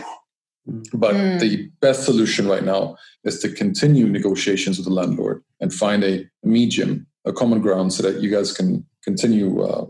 But 0.93 1.15
mm. 1.15 1.41
the 1.41 1.71
best 1.81 2.05
solution 2.05 2.49
right 2.49 2.65
now 2.65 2.97
is 3.25 3.41
to 3.41 3.49
continue 3.49 4.09
negotiations 4.09 4.79
with 4.79 4.87
the 4.87 4.93
landlord 4.93 5.43
and 5.61 5.73
find 5.73 6.03
a 6.05 6.29
medium, 6.43 7.07
a 7.25 7.33
common 7.33 7.61
ground, 7.61 7.93
so 7.93 8.03
that 8.03 8.21
you 8.21 8.31
guys 8.31 8.53
can 8.53 8.85
continue, 9.03 9.63
uh, 9.63 9.87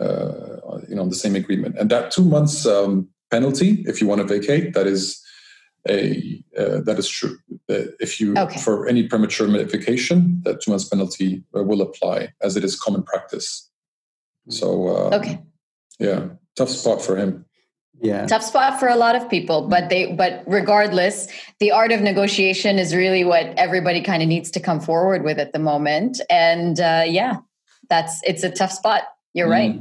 uh, 0.00 0.80
you 0.88 0.96
know, 0.96 1.08
the 1.08 1.14
same 1.14 1.36
agreement. 1.36 1.76
And 1.78 1.90
that 1.90 2.10
two 2.10 2.24
months 2.24 2.66
um, 2.66 3.08
penalty, 3.30 3.84
if 3.86 4.00
you 4.00 4.06
want 4.06 4.20
to 4.20 4.26
vacate, 4.26 4.74
that 4.74 4.86
is 4.86 5.22
a 5.88 6.42
uh, 6.56 6.80
that 6.80 6.98
is 6.98 7.08
true. 7.08 7.38
Uh, 7.70 7.92
if 8.00 8.20
you 8.20 8.36
okay. 8.36 8.60
for 8.60 8.88
any 8.88 9.06
premature 9.06 9.46
notification, 9.46 10.40
that 10.44 10.60
two 10.60 10.70
months 10.70 10.84
penalty 10.84 11.42
uh, 11.56 11.62
will 11.62 11.80
apply 11.80 12.32
as 12.42 12.56
it 12.56 12.64
is 12.64 12.78
common 12.78 13.02
practice. 13.02 13.68
So 14.48 14.88
um, 14.88 15.14
okay, 15.14 15.40
yeah, 15.98 16.28
tough 16.56 16.70
spot 16.70 17.02
for 17.02 17.16
him. 17.16 17.44
Yeah, 18.00 18.26
tough 18.26 18.42
spot 18.44 18.78
for 18.78 18.88
a 18.88 18.96
lot 18.96 19.16
of 19.16 19.28
people. 19.28 19.68
But 19.68 19.88
they 19.88 20.12
but 20.12 20.44
regardless, 20.46 21.28
the 21.58 21.70
art 21.70 21.92
of 21.92 22.00
negotiation 22.00 22.78
is 22.78 22.94
really 22.94 23.24
what 23.24 23.46
everybody 23.56 24.00
kind 24.02 24.22
of 24.22 24.28
needs 24.28 24.50
to 24.52 24.60
come 24.60 24.80
forward 24.80 25.24
with 25.24 25.38
at 25.38 25.52
the 25.52 25.58
moment. 25.58 26.20
And 26.30 26.78
uh, 26.80 27.04
yeah, 27.06 27.38
that's 27.88 28.20
it's 28.24 28.42
a 28.44 28.50
tough 28.50 28.72
spot. 28.72 29.02
You're 29.34 29.48
mm. 29.48 29.52
right. 29.52 29.80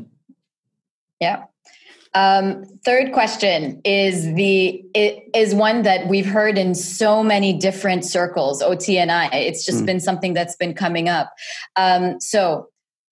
Yeah. 1.19 1.43
Um, 2.17 2.65
third 2.83 3.13
question 3.13 3.79
is 3.85 4.33
the 4.33 4.83
it 4.95 5.29
is 5.35 5.53
one 5.53 5.83
that 5.83 6.07
we've 6.07 6.25
heard 6.25 6.57
in 6.57 6.73
so 6.73 7.21
many 7.21 7.53
different 7.53 8.05
circles. 8.05 8.63
OT 8.63 8.97
and 8.97 9.11
I. 9.11 9.27
It's 9.27 9.63
just 9.63 9.83
mm. 9.83 9.85
been 9.85 9.99
something 9.99 10.33
that's 10.33 10.55
been 10.55 10.73
coming 10.73 11.09
up. 11.09 11.31
Um, 11.75 12.19
so, 12.19 12.69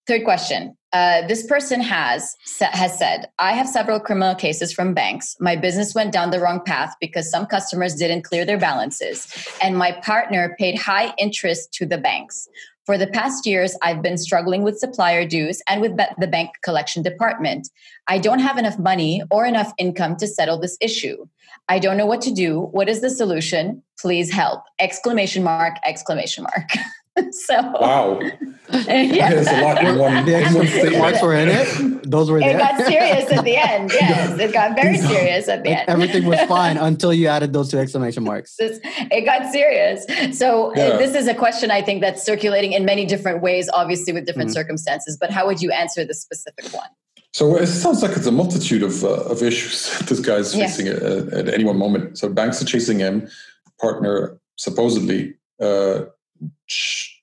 third 0.08 0.24
question. 0.24 0.76
Uh, 0.92 1.28
this 1.28 1.46
person 1.46 1.82
has 1.82 2.36
has 2.62 2.98
said, 2.98 3.30
"I 3.38 3.52
have 3.52 3.70
several 3.70 4.00
criminal 4.00 4.34
cases 4.34 4.74
from 4.74 4.96
banks. 4.96 5.36
My 5.40 5.56
business 5.56 5.94
went 5.94 6.12
down 6.12 6.32
the 6.32 6.40
wrong 6.40 6.62
path 6.66 6.96
because 7.00 7.30
some 7.30 7.46
customers 7.46 7.94
didn't 7.94 8.24
clear 8.24 8.44
their 8.44 8.58
balances, 8.58 9.28
and 9.62 9.78
my 9.78 9.92
partner 9.92 10.56
paid 10.58 10.80
high 10.80 11.14
interest 11.20 11.72
to 11.74 11.86
the 11.86 12.00
banks. 12.00 12.48
For 12.86 13.00
the 13.00 13.08
past 13.08 13.48
years, 13.48 13.75
I've 13.82 14.04
been 14.04 14.18
struggling 14.18 14.62
with 14.62 14.77
supplier 14.77 15.27
dues 15.27 15.62
and 15.68 15.82
with 15.82 15.98
the 16.20 16.27
bank 16.27 16.51
collection 16.63 17.01
department. 17.01 17.68
I 18.08 18.20
don't 18.20 18.39
have 18.39 18.60
enough 18.60 18.77
money 18.77 19.24
or 19.32 19.46
enough 19.46 19.74
income 19.80 20.18
to 20.18 20.27
settle 20.27 20.60
this 20.60 20.77
issue. 20.80 21.25
I 21.68 21.80
don't 21.80 21.98
know 21.98 22.06
what 22.06 22.22
to 22.22 22.32
do. 22.32 22.62
What 22.62 22.88
is 22.88 23.01
the 23.01 23.10
solution? 23.10 23.82
Please 24.00 24.32
help! 24.32 24.62
Exclamation 24.80 25.44
mark! 25.44 25.77
Exclamation 25.84 26.44
mark. 26.44 26.70
so 27.32 27.56
wow, 27.80 28.20
yeah. 28.72 29.30
there's 29.30 29.48
a 29.48 29.62
lot 29.62 29.84
in 29.84 29.98
one. 29.98 30.26
The 30.26 30.36
exclamation 30.36 31.00
marks 31.00 31.22
were 31.22 31.34
in 31.36 31.48
it. 31.50 32.10
Those 32.10 32.30
were 32.30 32.40
it 32.40 32.42
there. 32.42 32.58
got 32.58 32.78
serious 32.86 33.32
at 33.32 33.44
the 33.46 33.56
end. 33.72 33.92
Yes, 33.94 34.38
it 34.40 34.52
got 34.54 34.76
very 34.76 34.98
serious 34.98 35.48
at 35.48 35.64
the 35.64 35.70
Like, 35.70 35.80
end. 35.80 35.90
everything 35.90 36.26
was 36.26 36.42
fine 36.42 36.78
until 36.78 37.14
you 37.14 37.28
added 37.28 37.54
those 37.54 37.72
two 37.72 37.80
exclamation 37.80 38.24
marks. 38.24 38.56
It 38.60 39.26
got 39.26 39.52
serious. 39.52 40.06
So 40.38 40.72
uh, 40.72 40.74
Yeah. 40.76 40.98
this 40.98 41.16
is 41.16 41.28
a 41.28 41.34
question 41.34 41.72
I 41.72 41.82
think 41.82 42.02
that's 42.02 42.24
circulating 42.24 42.74
in 42.74 42.84
many 42.86 43.06
different 43.06 43.42
ways, 43.42 43.70
obviously 43.74 44.12
with 44.14 44.26
different 44.26 44.50
Mhm. 44.50 44.54
circumstances. 44.60 45.18
But 45.20 45.32
how 45.32 45.46
would 45.48 45.62
you 45.62 45.72
answer 45.72 46.04
the 46.06 46.14
specific 46.14 46.66
one? 46.74 46.90
So 47.34 47.56
it 47.58 47.68
sounds 47.68 48.02
like 48.02 48.16
it's 48.18 48.28
a 48.28 48.32
multitude 48.32 48.84
of 48.84 49.04
uh, 49.04 49.32
of 49.32 49.42
issues 49.42 50.00
this 50.10 50.20
guy's 50.20 50.54
Yeah. 50.56 50.68
facing 50.68 50.88
at, 50.90 51.02
at 51.02 51.54
any 51.54 51.64
one 51.64 51.78
moment. 51.78 52.18
So 52.18 52.28
banks 52.30 52.62
are 52.62 52.66
chasing 52.66 53.00
him. 53.00 53.30
Partner 53.82 54.38
supposedly 54.58 55.36
uh, 55.62 56.02
sh- 56.02 56.06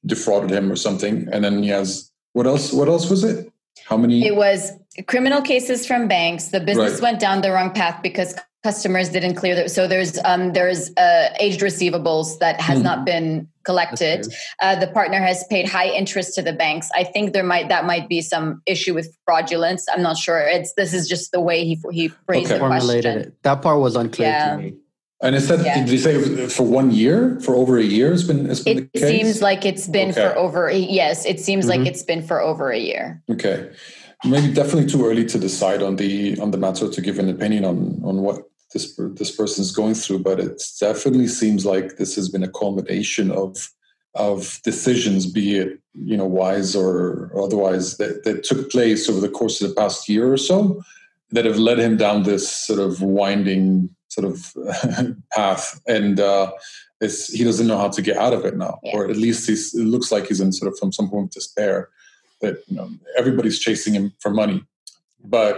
defrauded 0.07 0.51
him 0.51 0.71
or 0.71 0.77
something, 0.77 1.29
and 1.33 1.45
then 1.45 1.63
he 1.63 1.69
has 1.69 2.11
what 2.33 2.47
else? 2.47 2.73
What 2.73 2.89
else 2.89 3.11
was 3.11 3.25
it? 3.25 3.53
How 3.85 3.97
many? 3.97 4.27
It 4.27 4.37
was 4.37 4.73
criminal 5.07 5.43
cases 5.43 5.87
from 5.87 6.09
banks. 6.09 6.49
The 6.49 6.61
business 6.61 6.95
Right. 6.95 7.03
went 7.03 7.21
down 7.21 7.43
the 7.43 7.51
wrong 7.53 7.71
path 7.73 8.03
because 8.03 8.35
customers 8.63 9.09
didn't 9.09 9.35
clear 9.35 9.55
their. 9.55 9.69
So 9.69 9.87
there's 9.89 10.19
um, 10.25 10.53
there's 10.53 10.91
uh, 10.97 11.35
aged 11.41 11.61
receivables 11.61 12.39
that 12.39 12.61
has 12.61 12.79
Mhm. 12.79 12.83
not 12.85 13.05
been 13.05 13.49
collected. 13.65 14.27
Uh, 14.61 14.77
the 14.77 14.87
partner 14.89 15.21
has 15.21 15.45
paid 15.51 15.69
high 15.69 15.89
interest 15.89 16.35
to 16.37 16.43
the 16.43 16.53
banks. 16.53 16.89
I 16.95 17.05
think 17.05 17.33
there 17.33 17.43
might 17.45 17.69
that 17.69 17.85
might 17.85 18.09
be 18.09 18.21
some 18.23 18.63
issue 18.67 18.95
with 18.95 19.15
fraudulence. 19.27 19.87
I'm 19.93 20.03
not 20.03 20.17
sure. 20.17 20.41
It's 20.41 20.73
this 20.75 20.95
is 20.95 21.09
just 21.09 21.33
the 21.33 21.41
way 21.41 21.65
he 21.65 21.79
he 21.91 22.09
phrased 22.09 22.47
Okay. 22.47 22.55
the 22.55 22.61
Formulated 22.61 23.03
question. 23.05 23.33
it. 23.33 23.43
That 23.43 23.63
part 23.63 23.81
was 23.81 23.97
unclear 23.97 24.29
Yeah. 24.29 24.57
to 24.57 24.63
me. 24.63 24.75
And 25.23 25.37
it 25.37 25.41
that 25.49 25.65
Yeah. 25.65 25.79
did 25.79 25.89
you 25.91 25.99
say 25.99 26.15
for 26.49 26.65
one 26.65 26.91
year? 26.91 27.39
For 27.41 27.55
over 27.55 27.79
a 27.79 27.85
year, 27.85 28.13
it's 28.13 28.25
been. 28.25 28.51
It's 28.51 28.61
been 28.61 28.79
It 28.79 28.93
the 28.93 29.01
case? 29.01 29.09
seems 29.11 29.43
like 29.43 29.65
it's 29.65 29.87
been 29.87 30.13
for 30.13 30.31
Okay. 30.31 30.39
over 30.45 30.71
yes. 30.71 31.25
It 31.25 31.41
seems 31.41 31.67
like 31.67 31.81
Mhm. 31.81 31.87
it's 31.91 32.03
been 32.03 32.23
for 32.23 32.41
over 32.41 32.71
a 32.71 32.79
year. 32.79 33.23
Okay, 33.31 33.59
maybe 34.25 34.53
definitely 34.53 34.89
too 34.91 35.07
early 35.07 35.25
to 35.27 35.39
decide 35.39 35.83
on 35.83 35.97
the 35.97 36.37
on 36.43 36.51
the 36.51 36.59
matter 36.59 36.89
to 36.89 37.01
give 37.01 37.19
an 37.19 37.29
opinion 37.29 37.65
on 37.65 37.79
on 38.05 38.17
what 38.27 38.39
this 38.73 38.85
this 39.21 39.31
person 39.41 39.63
is 39.63 39.71
going 39.81 39.95
through, 39.95 40.21
but 40.29 40.41
it 40.41 40.57
definitely 40.81 41.29
seems 41.29 41.65
like 41.65 41.97
this 41.97 42.15
has 42.17 42.29
been 42.29 42.43
a 42.43 42.53
culmination 42.63 43.31
of 43.31 43.51
of 44.15 44.61
decisions, 44.65 45.25
be 45.27 45.57
it 45.63 45.79
you 46.11 46.17
know 46.17 46.27
wise 46.27 46.75
or 46.77 47.31
otherwise, 47.45 47.97
that, 47.99 48.25
that 48.25 48.43
took 48.45 48.71
place 48.71 49.09
over 49.09 49.21
the 49.21 49.29
course 49.39 49.61
of 49.61 49.69
the 49.69 49.75
past 49.75 50.09
year 50.09 50.27
or 50.33 50.37
so, 50.51 50.83
that 51.31 51.45
have 51.47 51.59
led 51.59 51.79
him 51.79 51.97
down 51.97 52.23
this 52.25 52.47
sort 52.67 52.79
of 52.81 53.01
winding 53.03 53.89
sort 54.15 54.27
of 54.31 54.37
path, 55.37 55.81
and 55.97 56.21
uh, 56.21 56.51
it's, 57.01 57.21
he 57.39 57.45
doesn't 57.45 57.67
know 57.67 57.79
how 57.79 57.89
to 57.97 58.03
get 58.09 58.17
out 58.25 58.35
of 58.39 58.45
it 58.49 58.57
now, 58.57 58.75
Yeah. 58.83 58.93
or 58.95 59.01
at 59.11 59.17
least 59.27 59.49
he's, 59.49 59.65
it 59.75 59.85
looks 59.95 60.13
like 60.15 60.25
he's 60.29 60.41
in 60.45 60.53
sort 60.53 60.71
of 60.73 60.79
from 60.79 60.93
some 60.93 61.09
point 61.11 61.27
of 61.27 61.31
despair 61.41 61.89
that 62.43 62.55
you 62.69 62.77
know 62.77 62.89
everybody's 63.21 63.59
chasing 63.67 63.95
him 63.99 64.13
for 64.23 64.31
money, 64.31 64.59
but 65.37 65.55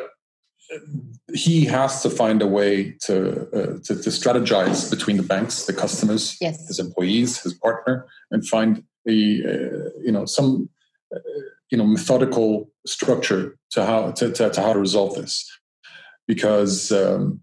he 1.34 1.64
has 1.66 2.02
to 2.02 2.10
find 2.10 2.40
a 2.42 2.46
way 2.46 2.92
to, 3.06 3.14
uh, 3.58 3.72
to 3.86 3.92
to 4.04 4.10
strategize 4.20 4.80
between 4.90 5.16
the 5.16 5.22
banks, 5.34 5.54
the 5.66 5.72
customers, 5.84 6.36
Yes. 6.40 6.56
his 6.68 6.78
employees, 6.78 7.30
his 7.42 7.54
partner, 7.66 8.06
and 8.30 8.46
find 8.54 8.82
a 9.08 9.12
uh, 9.52 9.90
you 10.06 10.12
know 10.16 10.24
some 10.26 10.68
uh, 11.14 11.18
you 11.70 11.78
know 11.78 11.86
methodical 11.96 12.70
structure 12.86 13.56
to 13.74 13.78
how 13.90 14.00
to, 14.18 14.24
to, 14.36 14.50
to 14.50 14.60
how 14.64 14.72
to 14.72 14.78
resolve 14.88 15.12
this, 15.20 15.32
because 16.26 16.90
um, 16.92 17.40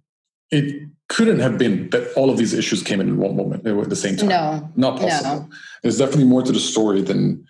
it 0.51 0.89
couldn't 1.07 1.39
have 1.39 1.57
been 1.57 1.89
that 1.89 2.11
all 2.15 2.29
of 2.29 2.37
these 2.37 2.53
issues 2.53 2.83
came 2.83 3.01
in 3.01 3.07
in 3.07 3.17
one 3.17 3.35
moment 3.35 3.65
at 3.65 3.89
the 3.89 3.95
same 3.95 4.15
time. 4.15 4.29
No. 4.29 4.71
Not 4.75 4.99
possible. 4.99 5.49
There's 5.81 5.97
definitely 5.97 6.25
more 6.25 6.41
to 6.43 6.51
the 6.51 6.59
story 6.59 7.01
than 7.01 7.45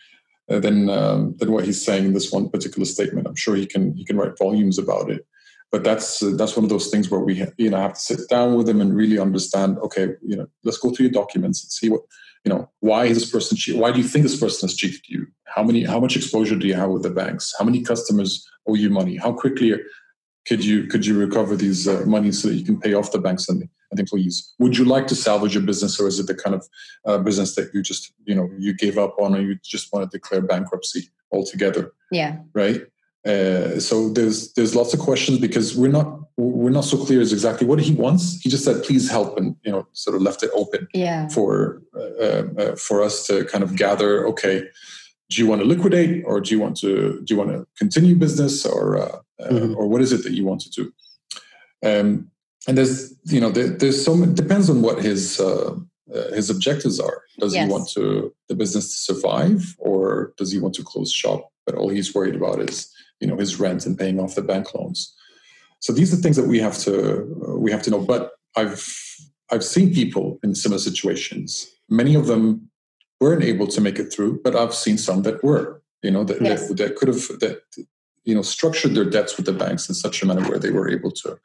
uh, 0.49 0.59
than 0.59 0.89
um, 0.89 1.35
than 1.37 1.51
what 1.51 1.65
he's 1.65 1.83
saying 1.83 2.05
in 2.05 2.13
this 2.13 2.31
one 2.31 2.49
particular 2.49 2.85
statement. 2.85 3.27
I'm 3.27 3.35
sure 3.35 3.55
he 3.55 3.65
can 3.65 3.95
he 3.95 4.05
can 4.05 4.17
write 4.17 4.37
volumes 4.37 4.77
about 4.77 5.09
it. 5.09 5.25
But 5.71 5.83
that's 5.83 6.21
uh, 6.21 6.33
that's 6.35 6.55
one 6.55 6.65
of 6.65 6.69
those 6.69 6.89
things 6.89 7.09
where 7.09 7.21
we 7.21 7.45
you 7.57 7.69
know 7.69 7.77
have 7.77 7.93
to 7.93 7.99
sit 7.99 8.27
down 8.29 8.55
with 8.55 8.67
him 8.67 8.81
and 8.81 8.95
really 8.95 9.19
understand. 9.19 9.77
Okay, 9.79 10.09
you 10.25 10.35
know, 10.35 10.47
let's 10.63 10.77
go 10.77 10.91
through 10.91 11.05
your 11.05 11.13
documents 11.13 11.63
and 11.63 11.71
see 11.71 11.89
what 11.89 12.01
you 12.43 12.49
know. 12.51 12.69
Why 12.79 13.05
is 13.05 13.19
this 13.19 13.29
person? 13.29 13.57
Che- 13.57 13.79
why 13.79 13.91
do 13.91 13.99
you 13.99 14.07
think 14.07 14.23
this 14.23 14.39
person 14.39 14.67
has 14.67 14.75
cheated 14.75 15.07
you? 15.07 15.27
How 15.45 15.63
many? 15.63 15.83
How 15.85 15.99
much 15.99 16.17
exposure 16.17 16.57
do 16.57 16.67
you 16.67 16.73
have 16.73 16.89
with 16.89 17.03
the 17.03 17.09
banks? 17.09 17.53
How 17.57 17.63
many 17.63 17.81
customers 17.81 18.45
owe 18.67 18.75
you 18.75 18.89
money? 18.89 19.15
How 19.15 19.31
quickly 19.31 19.73
could 20.47 20.63
you 20.65 20.87
could 20.87 21.05
you 21.05 21.17
recover 21.17 21.55
these 21.55 21.87
uh, 21.87 22.03
money 22.05 22.31
so 22.31 22.47
that 22.47 22.55
you 22.55 22.65
can 22.65 22.79
pay 22.79 22.93
off 22.93 23.11
the 23.11 23.19
banks 23.19 23.47
and 23.49 23.61
the, 23.61 23.69
and 23.91 23.99
employees? 23.99 24.53
Would 24.59 24.77
you 24.77 24.85
like 24.85 25.07
to 25.07 25.15
salvage 25.15 25.53
your 25.53 25.63
business, 25.63 25.99
or 25.99 26.07
is 26.07 26.19
it 26.19 26.27
the 26.27 26.35
kind 26.35 26.55
of 26.55 26.67
uh, 27.05 27.17
business 27.19 27.55
that 27.55 27.73
you 27.73 27.81
just 27.81 28.11
you 28.25 28.35
know 28.35 28.49
you 28.57 28.73
gave 28.73 28.97
up 28.97 29.15
on, 29.19 29.35
or 29.35 29.41
you 29.41 29.57
just 29.63 29.91
want 29.93 30.09
to 30.09 30.17
declare 30.17 30.41
bankruptcy 30.41 31.09
altogether? 31.31 31.93
Yeah. 32.11 32.37
right? 32.53 32.81
Uh, 33.25 33.79
so 33.79 34.09
there's 34.09 34.51
there's 34.53 34.75
lots 34.75 34.93
of 34.95 34.99
questions 34.99 35.37
because 35.37 35.77
we're 35.77 35.91
not 35.91 36.19
we're 36.37 36.71
not 36.71 36.85
so 36.85 36.97
clear 36.97 37.21
as 37.21 37.31
exactly 37.31 37.67
what 37.67 37.79
he 37.79 37.93
wants. 37.93 38.41
He 38.41 38.49
just 38.49 38.65
said, 38.65 38.83
"Please 38.83 39.11
help," 39.11 39.37
and 39.37 39.55
you 39.63 39.71
know, 39.71 39.87
sort 39.93 40.15
of 40.15 40.23
left 40.23 40.41
it 40.41 40.49
open 40.55 40.87
Yeah. 40.93 41.27
for 41.27 41.83
uh, 41.95 42.43
uh, 42.57 42.75
for 42.75 43.03
us 43.03 43.27
to 43.27 43.45
kind 43.45 43.63
of 43.63 43.75
gather. 43.75 44.25
Okay, 44.27 44.63
do 45.29 45.41
you 45.41 45.47
want 45.47 45.61
to 45.61 45.67
liquidate, 45.67 46.23
or 46.25 46.41
do 46.41 46.49
you 46.49 46.59
want 46.59 46.77
to 46.77 47.21
do 47.23 47.33
you 47.35 47.37
want 47.37 47.51
to 47.51 47.67
continue 47.77 48.15
business, 48.15 48.65
or 48.65 49.21
uh, 49.41 49.49
Mhm. 49.53 49.75
or 49.75 49.87
what 49.87 50.01
is 50.01 50.11
it 50.11 50.23
that 50.23 50.33
you 50.33 50.45
want 50.45 50.61
to 50.61 50.69
do? 50.69 50.93
Um, 51.83 52.29
and 52.67 52.77
there's 52.77 53.13
you 53.25 53.41
know 53.41 53.51
there, 53.51 53.69
there's 53.69 54.03
so 54.03 54.15
many, 54.15 54.33
depends 54.33 54.69
on 54.69 54.81
what 54.81 55.01
his 55.03 55.39
uh, 55.39 55.75
uh, 56.13 56.31
his 56.33 56.49
objectives 56.49 56.99
are. 56.99 57.23
Does 57.39 57.53
Yes. 57.53 57.65
he 57.65 57.71
want 57.71 57.89
to 57.95 58.33
the 58.49 58.55
business 58.55 58.85
to 58.95 59.13
survive, 59.13 59.75
or 59.79 60.33
does 60.37 60.51
he 60.51 60.59
want 60.59 60.75
to 60.75 60.83
close 60.83 61.11
shop? 61.11 61.41
But 61.65 61.75
all 61.75 61.89
he's 61.89 62.13
worried 62.13 62.35
about 62.35 62.61
is 62.69 62.87
you 63.19 63.27
know 63.27 63.37
his 63.37 63.59
rent 63.59 63.85
and 63.85 63.97
paying 63.97 64.19
off 64.19 64.35
the 64.35 64.41
bank 64.43 64.73
loans. 64.75 65.13
So 65.79 65.91
these 65.93 66.13
are 66.13 66.17
things 66.21 66.35
that 66.35 66.47
we 66.47 66.59
have 66.59 66.77
to 66.79 66.93
uh, 67.47 67.57
we 67.57 67.71
have 67.71 67.81
to 67.83 67.89
know. 67.91 67.99
But 68.13 68.31
I've 68.55 68.83
I've 69.51 69.63
seen 69.63 69.93
people 69.93 70.39
in 70.43 70.53
similar 70.55 70.79
situations. 70.79 71.67
Many 71.89 72.13
of 72.15 72.27
them 72.27 72.69
weren't 73.19 73.43
able 73.43 73.67
to 73.67 73.81
make 73.81 73.97
it 73.99 74.13
through, 74.13 74.41
but 74.43 74.55
I've 74.55 74.73
seen 74.75 74.97
some 74.97 75.23
that 75.23 75.43
were. 75.43 75.81
You 76.03 76.11
know 76.11 76.23
that 76.25 76.41
Yes. 76.41 76.67
that, 76.67 76.77
that 76.77 76.95
could 76.95 77.07
have 77.07 77.23
that 77.39 77.61
you 78.23 78.35
know 78.35 78.41
structured 78.41 78.95
their 78.95 79.09
debts 79.09 79.37
with 79.37 79.45
the 79.45 79.53
banks 79.53 79.89
in 79.89 79.95
such 79.95 80.21
a 80.21 80.25
manner 80.25 80.47
where 80.47 80.59
they 80.59 80.71
were 80.71 80.89
able 80.89 81.11
to 81.11 81.37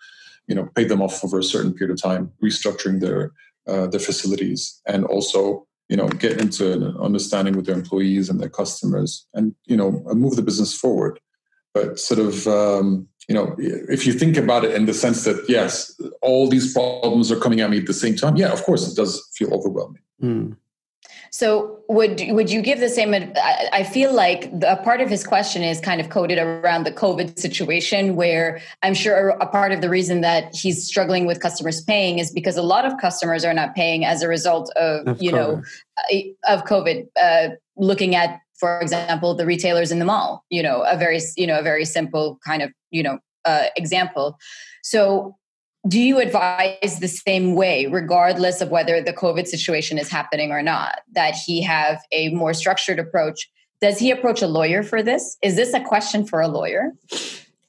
you 0.46 0.54
know 0.54 0.68
pay 0.74 0.84
them 0.84 1.02
off 1.02 1.24
over 1.24 1.38
a 1.38 1.44
certain 1.44 1.72
period 1.72 1.92
of 1.92 2.02
time, 2.02 2.32
restructuring 2.42 3.00
their 3.00 3.32
uh, 3.66 3.86
their 3.86 4.00
facilities, 4.00 4.80
and 4.86 5.04
also 5.04 5.66
you 5.88 5.96
know 5.96 6.08
get 6.08 6.40
into 6.40 6.72
an 6.72 6.96
understanding 6.98 7.56
with 7.56 7.66
their 7.66 7.74
employees 7.74 8.28
and 8.28 8.40
their 8.40 8.48
customers, 8.48 9.26
and 9.34 9.54
you 9.66 9.76
know 9.76 9.90
move 10.14 10.36
the 10.36 10.42
business 10.42 10.74
forward. 10.74 11.20
But 11.74 11.98
sort 11.98 12.20
of 12.20 12.46
um, 12.46 13.08
you 13.28 13.34
know 13.34 13.54
if 13.58 14.06
you 14.06 14.12
think 14.12 14.36
about 14.36 14.64
it 14.64 14.74
in 14.74 14.86
the 14.86 14.94
sense 14.94 15.24
that 15.24 15.44
yes, 15.48 15.98
all 16.22 16.48
these 16.48 16.72
problems 16.72 17.30
are 17.32 17.40
coming 17.40 17.60
at 17.60 17.70
me 17.70 17.78
at 17.78 17.86
the 17.86 17.94
same 17.94 18.16
time. 18.16 18.36
Yeah, 18.36 18.52
of 18.52 18.62
course 18.62 18.90
it 18.90 18.96
does 18.96 19.28
feel 19.34 19.52
overwhelming. 19.52 20.02
Hmm. 20.20 20.52
So 21.30 21.80
would 21.88 22.22
would 22.28 22.50
you 22.50 22.62
give 22.62 22.80
the 22.80 22.88
same? 22.88 23.14
I 23.14 23.68
I 23.72 23.82
feel 23.84 24.12
like 24.12 24.50
the, 24.60 24.72
a 24.72 24.76
part 24.76 25.00
of 25.00 25.08
his 25.08 25.26
question 25.26 25.62
is 25.62 25.80
kind 25.80 26.00
of 26.00 26.08
coded 26.10 26.38
around 26.38 26.84
the 26.84 26.92
COVID 26.92 27.38
situation, 27.38 28.16
where 28.16 28.60
I'm 28.82 28.94
sure 28.94 29.30
a 29.30 29.46
part 29.46 29.72
of 29.72 29.80
the 29.80 29.88
reason 29.88 30.20
that 30.22 30.54
he's 30.54 30.86
struggling 30.86 31.26
with 31.26 31.40
customers 31.40 31.80
paying 31.82 32.18
is 32.18 32.30
because 32.30 32.56
a 32.56 32.62
lot 32.62 32.84
of 32.84 32.98
customers 32.98 33.44
are 33.44 33.54
not 33.54 33.74
paying 33.74 34.04
as 34.04 34.22
a 34.22 34.28
result 34.28 34.70
of, 34.76 35.06
Of 35.06 35.22
you 35.22 35.32
know 35.32 35.62
COVID. 36.12 36.34
uh, 36.48 36.54
of 36.54 36.64
COVID. 36.64 37.06
Uh, 37.20 37.48
looking 37.76 38.14
at, 38.14 38.40
for 38.58 38.80
example, 38.80 39.34
the 39.34 39.44
retailers 39.44 39.92
in 39.92 39.98
the 39.98 40.04
mall. 40.04 40.44
You 40.50 40.62
know, 40.62 40.82
a 40.82 40.96
very 40.96 41.20
you 41.36 41.46
know 41.46 41.58
a 41.58 41.62
very 41.62 41.84
simple 41.84 42.38
kind 42.44 42.62
of 42.62 42.72
you 42.90 43.02
know 43.02 43.18
uh, 43.44 43.66
example. 43.76 44.38
So 44.82 45.36
do 45.88 46.00
you 46.00 46.18
advise 46.18 46.98
the 47.00 47.08
same 47.08 47.54
way 47.54 47.86
regardless 47.86 48.60
of 48.60 48.70
whether 48.70 49.00
the 49.02 49.12
covid 49.12 49.46
situation 49.46 49.98
is 49.98 50.08
happening 50.08 50.50
or 50.50 50.62
not 50.62 51.00
that 51.12 51.34
he 51.34 51.62
have 51.62 52.00
a 52.12 52.28
more 52.30 52.54
structured 52.54 52.98
approach 52.98 53.48
does 53.80 53.98
he 53.98 54.10
approach 54.10 54.40
a 54.42 54.46
lawyer 54.46 54.82
for 54.82 55.02
this 55.02 55.36
is 55.42 55.54
this 55.56 55.72
a 55.74 55.80
question 55.80 56.26
for 56.26 56.40
a 56.40 56.48
lawyer 56.48 56.92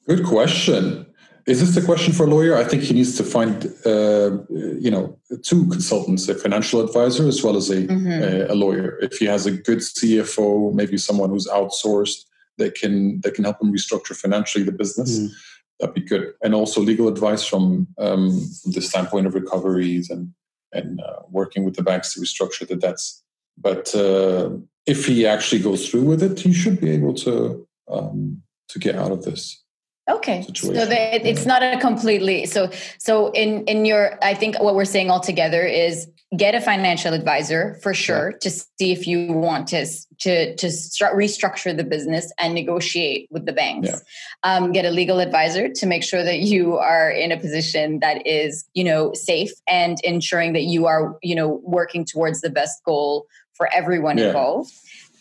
Good 0.08 0.24
question. 0.24 1.04
Is 1.46 1.60
this 1.60 1.76
a 1.82 1.84
question 1.84 2.14
for 2.14 2.24
a 2.24 2.30
lawyer? 2.30 2.56
I 2.56 2.64
think 2.64 2.82
he 2.82 2.94
needs 2.94 3.14
to 3.18 3.22
find, 3.22 3.66
uh, 3.84 4.38
you 4.86 4.90
know, 4.90 5.18
two 5.42 5.66
consultants, 5.68 6.26
a 6.30 6.34
financial 6.34 6.80
advisor 6.80 7.28
as 7.28 7.42
well 7.44 7.56
as 7.58 7.68
a, 7.68 7.86
Mhm. 7.86 8.22
a, 8.22 8.52
a 8.52 8.54
lawyer. 8.54 8.98
If 9.02 9.18
he 9.18 9.26
has 9.26 9.44
a 9.44 9.50
good 9.50 9.80
CFO, 9.80 10.72
maybe 10.72 10.96
someone 10.96 11.28
who's 11.28 11.46
outsourced 11.46 12.24
that 12.56 12.74
can 12.74 13.20
that 13.20 13.34
can 13.34 13.44
help 13.44 13.60
him 13.62 13.70
restructure 13.70 14.16
financially 14.16 14.64
the 14.64 14.72
business, 14.72 15.18
Mm. 15.18 15.28
That'd 15.78 15.94
be 15.94 16.00
good. 16.00 16.34
And 16.42 16.54
also 16.54 16.80
legal 16.80 17.08
advice 17.08 17.44
from 17.44 17.88
um, 17.98 18.30
from 18.62 18.72
the 18.72 18.80
standpoint 18.80 19.26
of 19.26 19.34
recoveries 19.34 20.10
and 20.10 20.32
and 20.72 21.00
uh, 21.00 21.20
working 21.30 21.64
with 21.64 21.76
the 21.76 21.82
banks 21.82 22.14
to 22.14 22.20
restructure 22.20 22.66
the 22.66 22.76
debts. 22.76 23.22
But 23.56 23.94
uh, 23.94 24.50
if 24.86 25.06
he 25.06 25.26
actually 25.26 25.62
goes 25.62 25.88
through 25.88 26.04
with 26.04 26.22
it, 26.22 26.40
he 26.40 26.52
should 26.52 26.80
be 26.80 26.90
able 26.90 27.14
to 27.14 27.66
um, 27.88 28.42
to 28.68 28.78
get 28.78 28.96
out 28.96 29.12
of 29.12 29.24
this. 29.24 29.62
Okay, 30.08 30.42
situation. 30.42 30.80
so 30.80 30.86
that 30.86 31.26
it's 31.26 31.44
not 31.44 31.62
a 31.62 31.78
completely 31.80 32.46
so 32.46 32.70
so 32.98 33.30
in 33.32 33.64
in 33.64 33.84
your 33.84 34.18
I 34.22 34.32
think 34.34 34.58
what 34.58 34.74
we're 34.74 34.86
saying 34.86 35.10
all 35.10 35.20
together 35.20 35.62
is 35.62 36.08
get 36.36 36.54
a 36.54 36.60
financial 36.60 37.14
advisor 37.14 37.78
for 37.82 37.94
sure 37.94 38.30
yeah. 38.30 38.38
to 38.42 38.50
see 38.50 38.92
if 38.92 39.06
you 39.06 39.32
want 39.32 39.68
to 39.68 39.86
to 40.18 40.54
to 40.56 40.66
restructure 40.66 41.74
the 41.74 41.84
business 41.84 42.30
and 42.38 42.54
negotiate 42.54 43.28
with 43.30 43.46
the 43.46 43.52
banks. 43.52 43.88
Yeah. 43.88 43.98
Um, 44.42 44.72
get 44.72 44.84
a 44.84 44.90
legal 44.90 45.20
advisor 45.20 45.68
to 45.68 45.86
make 45.86 46.02
sure 46.02 46.22
that 46.22 46.40
you 46.40 46.76
are 46.76 47.10
in 47.10 47.32
a 47.32 47.38
position 47.38 48.00
that 48.00 48.26
is 48.26 48.68
you 48.74 48.84
know 48.84 49.12
safe 49.14 49.52
and 49.68 49.98
ensuring 50.04 50.52
that 50.52 50.64
you 50.64 50.86
are 50.86 51.16
you 51.22 51.34
know 51.34 51.60
working 51.62 52.04
towards 52.04 52.40
the 52.40 52.50
best 52.50 52.84
goal 52.84 53.26
for 53.54 53.68
everyone 53.74 54.18
yeah. 54.18 54.26
involved 54.26 54.70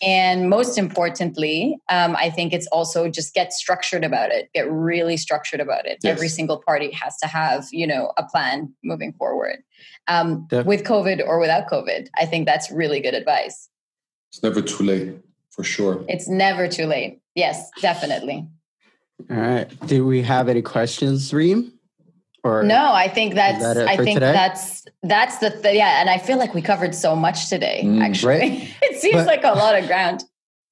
and 0.01 0.49
most 0.49 0.77
importantly, 0.77 1.77
um, 1.89 2.15
I 2.15 2.29
think 2.29 2.53
it's 2.53 2.67
also 2.67 3.09
just 3.09 3.33
get 3.33 3.53
structured 3.53 4.03
about 4.03 4.31
it, 4.31 4.49
get 4.53 4.69
really 4.71 5.17
structured 5.17 5.59
about 5.59 5.85
it. 5.85 5.99
Yes. 6.03 6.11
Every 6.11 6.29
single 6.29 6.61
party 6.61 6.91
has 6.91 7.17
to 7.17 7.27
have, 7.27 7.65
you 7.71 7.87
know, 7.87 8.11
a 8.17 8.23
plan 8.23 8.73
moving 8.83 9.13
forward. 9.13 9.63
Um, 10.07 10.47
with 10.65 10.83
COVID 10.83 11.25
or 11.25 11.39
without 11.39 11.67
COVID, 11.69 12.07
I 12.17 12.25
think 12.25 12.45
that's 12.45 12.71
really 12.71 12.99
good 12.99 13.13
advice. 13.13 13.69
It's 14.31 14.41
never 14.43 14.61
too 14.61 14.83
late, 14.83 15.15
for 15.49 15.63
sure. 15.63 16.03
It's 16.07 16.27
never 16.27 16.67
too 16.67 16.85
late. 16.85 17.19
Yes, 17.35 17.69
definitely. 17.81 18.47
All 19.29 19.37
right. 19.37 19.87
Do 19.87 20.05
we 20.05 20.21
have 20.21 20.47
any 20.47 20.61
questions, 20.61 21.33
Reem? 21.33 21.73
Or 22.47 22.63
no, 22.63 22.93
I 22.93 23.09
think 23.09 23.35
that's 23.35 23.59
that 23.59 23.77
I 23.77 23.97
think 23.97 24.15
today? 24.15 24.31
that's 24.31 24.85
that's 25.03 25.39
the 25.39 25.49
th- 25.49 25.75
yeah, 25.75 25.99
and 25.99 26.09
I 26.09 26.17
feel 26.17 26.37
like 26.37 26.53
we 26.53 26.61
covered 26.61 26.95
so 26.95 27.15
much 27.15 27.49
today. 27.49 27.81
Mm, 27.83 28.01
actually, 28.01 28.29
right? 28.29 28.75
it 28.81 29.01
seems 29.01 29.15
but, 29.15 29.27
like 29.27 29.43
a 29.43 29.51
lot 29.51 29.77
of 29.77 29.85
ground. 29.87 30.23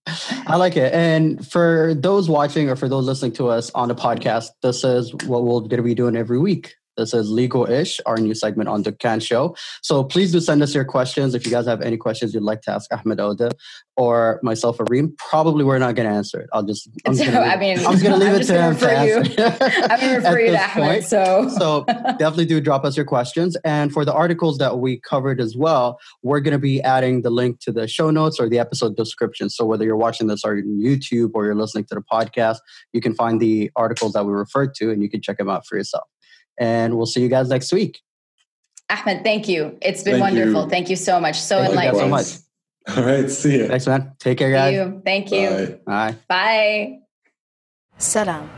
I 0.47 0.55
like 0.55 0.77
it. 0.77 0.93
And 0.93 1.45
for 1.45 1.93
those 1.95 2.29
watching 2.29 2.69
or 2.69 2.75
for 2.75 2.87
those 2.87 3.05
listening 3.05 3.33
to 3.33 3.49
us 3.49 3.71
on 3.71 3.89
the 3.89 3.95
podcast, 3.95 4.49
this 4.61 4.83
is 4.83 5.13
what 5.25 5.43
we're 5.43 5.61
going 5.61 5.77
to 5.77 5.81
be 5.81 5.95
doing 5.95 6.15
every 6.15 6.39
week. 6.39 6.75
This 6.97 7.13
is 7.13 7.29
Legal 7.29 7.69
Ish, 7.69 7.99
our 8.05 8.17
new 8.17 8.33
segment 8.33 8.69
on 8.69 8.83
the 8.83 8.91
Dukkan 8.91 9.25
Show. 9.25 9.55
So 9.81 10.03
please 10.03 10.31
do 10.31 10.39
send 10.39 10.63
us 10.63 10.73
your 10.73 10.85
questions. 10.85 11.35
If 11.35 11.45
you 11.45 11.51
guys 11.51 11.65
have 11.65 11.81
any 11.81 11.97
questions 11.97 12.33
you'd 12.33 12.43
like 12.43 12.61
to 12.63 12.71
ask 12.71 12.91
Ahmed 12.93 13.17
Odeh 13.17 13.51
or 13.97 14.39
myself 14.43 14.79
or 14.79 14.85
Reem, 14.89 15.13
probably 15.17 15.65
we're 15.65 15.77
not 15.77 15.95
going 15.95 16.07
to 16.07 16.15
answer 16.15 16.39
it. 16.39 16.49
I'll 16.53 16.63
just, 16.63 16.89
I'm 17.05 17.15
so, 17.15 17.25
I 17.25 17.57
mean, 17.57 17.79
I'm 17.79 17.91
just 17.91 18.03
going 18.03 18.19
to 18.19 18.25
leave 18.25 18.41
it 18.41 18.45
to 18.45 18.61
him 18.61 18.77
to 18.77 18.91
answer. 18.91 19.41
I'm 19.89 19.99
going 19.99 20.11
to 20.11 20.15
refer 20.15 20.39
you 20.39 20.51
to 20.51 20.71
Ahmed. 20.71 21.03
So. 21.03 21.49
so 21.57 21.83
definitely 21.85 22.45
do 22.45 22.61
drop 22.61 22.85
us 22.85 22.95
your 22.95 23.05
questions. 23.05 23.57
And 23.65 23.91
for 23.91 24.05
the 24.05 24.13
articles 24.13 24.57
that 24.59 24.79
we 24.79 24.99
covered 24.99 25.41
as 25.41 25.55
well, 25.57 25.99
we're 26.23 26.39
going 26.39 26.53
to 26.53 26.59
be 26.59 26.81
adding 26.81 27.23
the 27.23 27.29
link 27.29 27.59
to 27.61 27.71
the 27.71 27.87
show 27.87 28.09
notes 28.09 28.39
or 28.39 28.47
the 28.47 28.59
episode 28.59 28.95
description. 28.95 29.49
So 29.49 29.65
whether 29.65 29.83
you're 29.83 29.97
watching 29.97 30.27
this 30.27 30.45
on 30.45 30.63
YouTube 30.81 31.31
or 31.33 31.45
you're 31.45 31.55
listening 31.55 31.85
to 31.85 31.95
the 31.95 32.01
podcast, 32.01 32.57
you 32.93 33.01
can 33.01 33.13
find 33.13 33.41
the 33.41 33.71
articles 33.75 34.13
that 34.13 34.25
we 34.25 34.33
referred 34.33 34.73
to 34.75 34.91
and 34.91 35.01
you 35.01 35.09
can 35.09 35.21
check 35.21 35.37
them 35.37 35.49
out 35.49 35.65
for 35.67 35.75
yourself 35.77 36.05
and 36.57 36.95
we'll 36.95 37.05
see 37.05 37.21
you 37.21 37.29
guys 37.29 37.49
next 37.49 37.71
week. 37.71 38.01
Ahmed, 38.89 39.23
thank 39.23 39.47
you. 39.47 39.77
It's 39.81 40.03
been 40.03 40.19
thank 40.19 40.35
wonderful. 40.35 40.63
You. 40.63 40.69
Thank 40.69 40.89
you 40.89 40.95
so 40.95 41.19
much. 41.19 41.39
So 41.39 41.57
thank 41.57 41.71
enlightening. 41.71 42.01
so 42.01 42.07
much. 42.07 42.97
All 42.97 43.03
right. 43.03 43.29
See 43.29 43.57
you. 43.57 43.67
Thanks, 43.67 43.87
man. 43.87 44.13
Take 44.19 44.37
care, 44.37 44.51
guys. 44.51 44.73
You. 44.73 45.01
Thank 45.03 45.31
you. 45.31 45.79
Bye. 45.85 46.15
Bye. 46.27 46.99
Salam. 47.97 48.49